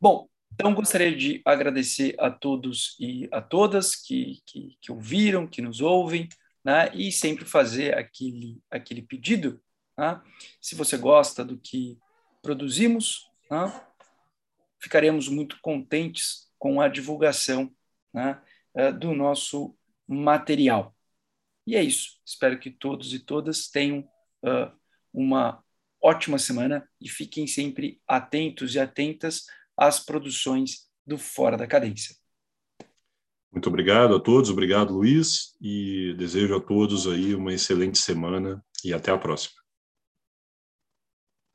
Bom, 0.00 0.28
então 0.52 0.74
gostaria 0.74 1.14
de 1.14 1.40
agradecer 1.44 2.14
a 2.18 2.30
todos 2.30 2.96
e 2.98 3.28
a 3.32 3.40
todas 3.40 3.96
que, 3.96 4.42
que, 4.46 4.76
que 4.80 4.92
ouviram, 4.92 5.46
que 5.46 5.62
nos 5.62 5.80
ouvem, 5.80 6.28
né? 6.64 6.90
e 6.94 7.10
sempre 7.10 7.44
fazer 7.44 7.96
aquele, 7.96 8.60
aquele 8.70 9.02
pedido. 9.02 9.60
Né? 9.96 10.20
Se 10.60 10.74
você 10.74 10.96
gosta 10.96 11.44
do 11.44 11.58
que 11.58 11.98
produzimos, 12.42 13.30
né? 13.50 13.80
ficaremos 14.78 15.28
muito 15.28 15.58
contentes 15.60 16.50
com 16.58 16.80
a 16.80 16.88
divulgação 16.88 17.70
né? 18.12 18.40
Eh, 18.74 18.92
do 18.92 19.14
nosso 19.14 19.76
material. 20.06 20.94
E 21.66 21.76
é 21.76 21.82
isso. 21.82 22.20
Espero 22.24 22.58
que 22.58 22.70
todos 22.70 23.12
e 23.12 23.18
todas 23.18 23.68
tenham 23.68 24.00
uh, 24.44 24.72
uma 25.12 25.62
ótima 26.02 26.38
semana 26.38 26.88
e 27.00 27.08
fiquem 27.08 27.46
sempre 27.46 28.00
atentos 28.06 28.74
e 28.74 28.80
atentas 28.80 29.46
as 29.76 30.00
produções 30.00 30.88
do 31.06 31.18
Fora 31.18 31.56
da 31.56 31.66
Cadência. 31.66 32.14
Muito 33.52 33.68
obrigado 33.68 34.14
a 34.14 34.20
todos, 34.20 34.48
obrigado 34.48 34.94
Luiz, 34.94 35.56
e 35.60 36.14
desejo 36.16 36.56
a 36.56 36.60
todos 36.60 37.08
aí 37.08 37.34
uma 37.34 37.52
excelente 37.52 37.98
semana 37.98 38.64
e 38.84 38.94
até 38.94 39.10
a 39.10 39.18
próxima. 39.18 39.59